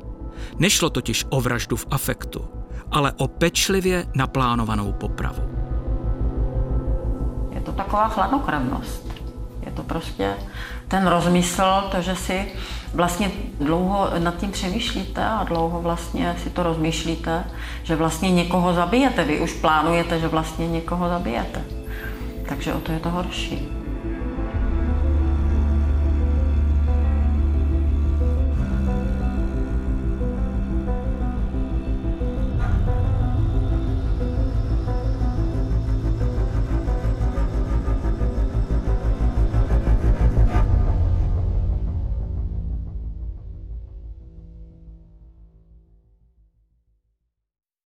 Nešlo 0.58 0.90
totiž 0.90 1.24
o 1.30 1.40
vraždu 1.40 1.76
v 1.76 1.86
afektu, 1.90 2.48
ale 2.90 3.12
o 3.16 3.28
pečlivě 3.28 4.06
naplánovanou 4.14 4.92
popravu. 4.92 5.42
Je 7.54 7.60
to 7.60 7.72
taková 7.72 8.08
chladnokrevnost. 8.08 9.10
Je 9.66 9.72
to 9.72 9.82
prostě 9.82 10.34
ten 10.88 11.06
rozmysl, 11.06 11.62
to, 11.90 12.02
že 12.02 12.16
si 12.16 12.52
vlastně 12.94 13.30
dlouho 13.60 14.10
nad 14.18 14.36
tím 14.36 14.50
přemýšlíte 14.50 15.24
a 15.24 15.44
dlouho 15.44 15.82
vlastně 15.82 16.36
si 16.42 16.50
to 16.50 16.62
rozmýšlíte, 16.62 17.44
že 17.82 17.96
vlastně 17.96 18.30
někoho 18.30 18.74
zabijete. 18.74 19.24
Vy 19.24 19.40
už 19.40 19.52
plánujete, 19.52 20.20
že 20.20 20.28
vlastně 20.28 20.68
někoho 20.68 21.08
zabijete. 21.08 21.79
Takže 22.50 22.74
o 22.74 22.80
to 22.80 22.92
je 22.92 23.00
to 23.00 23.10
horší. 23.10 23.79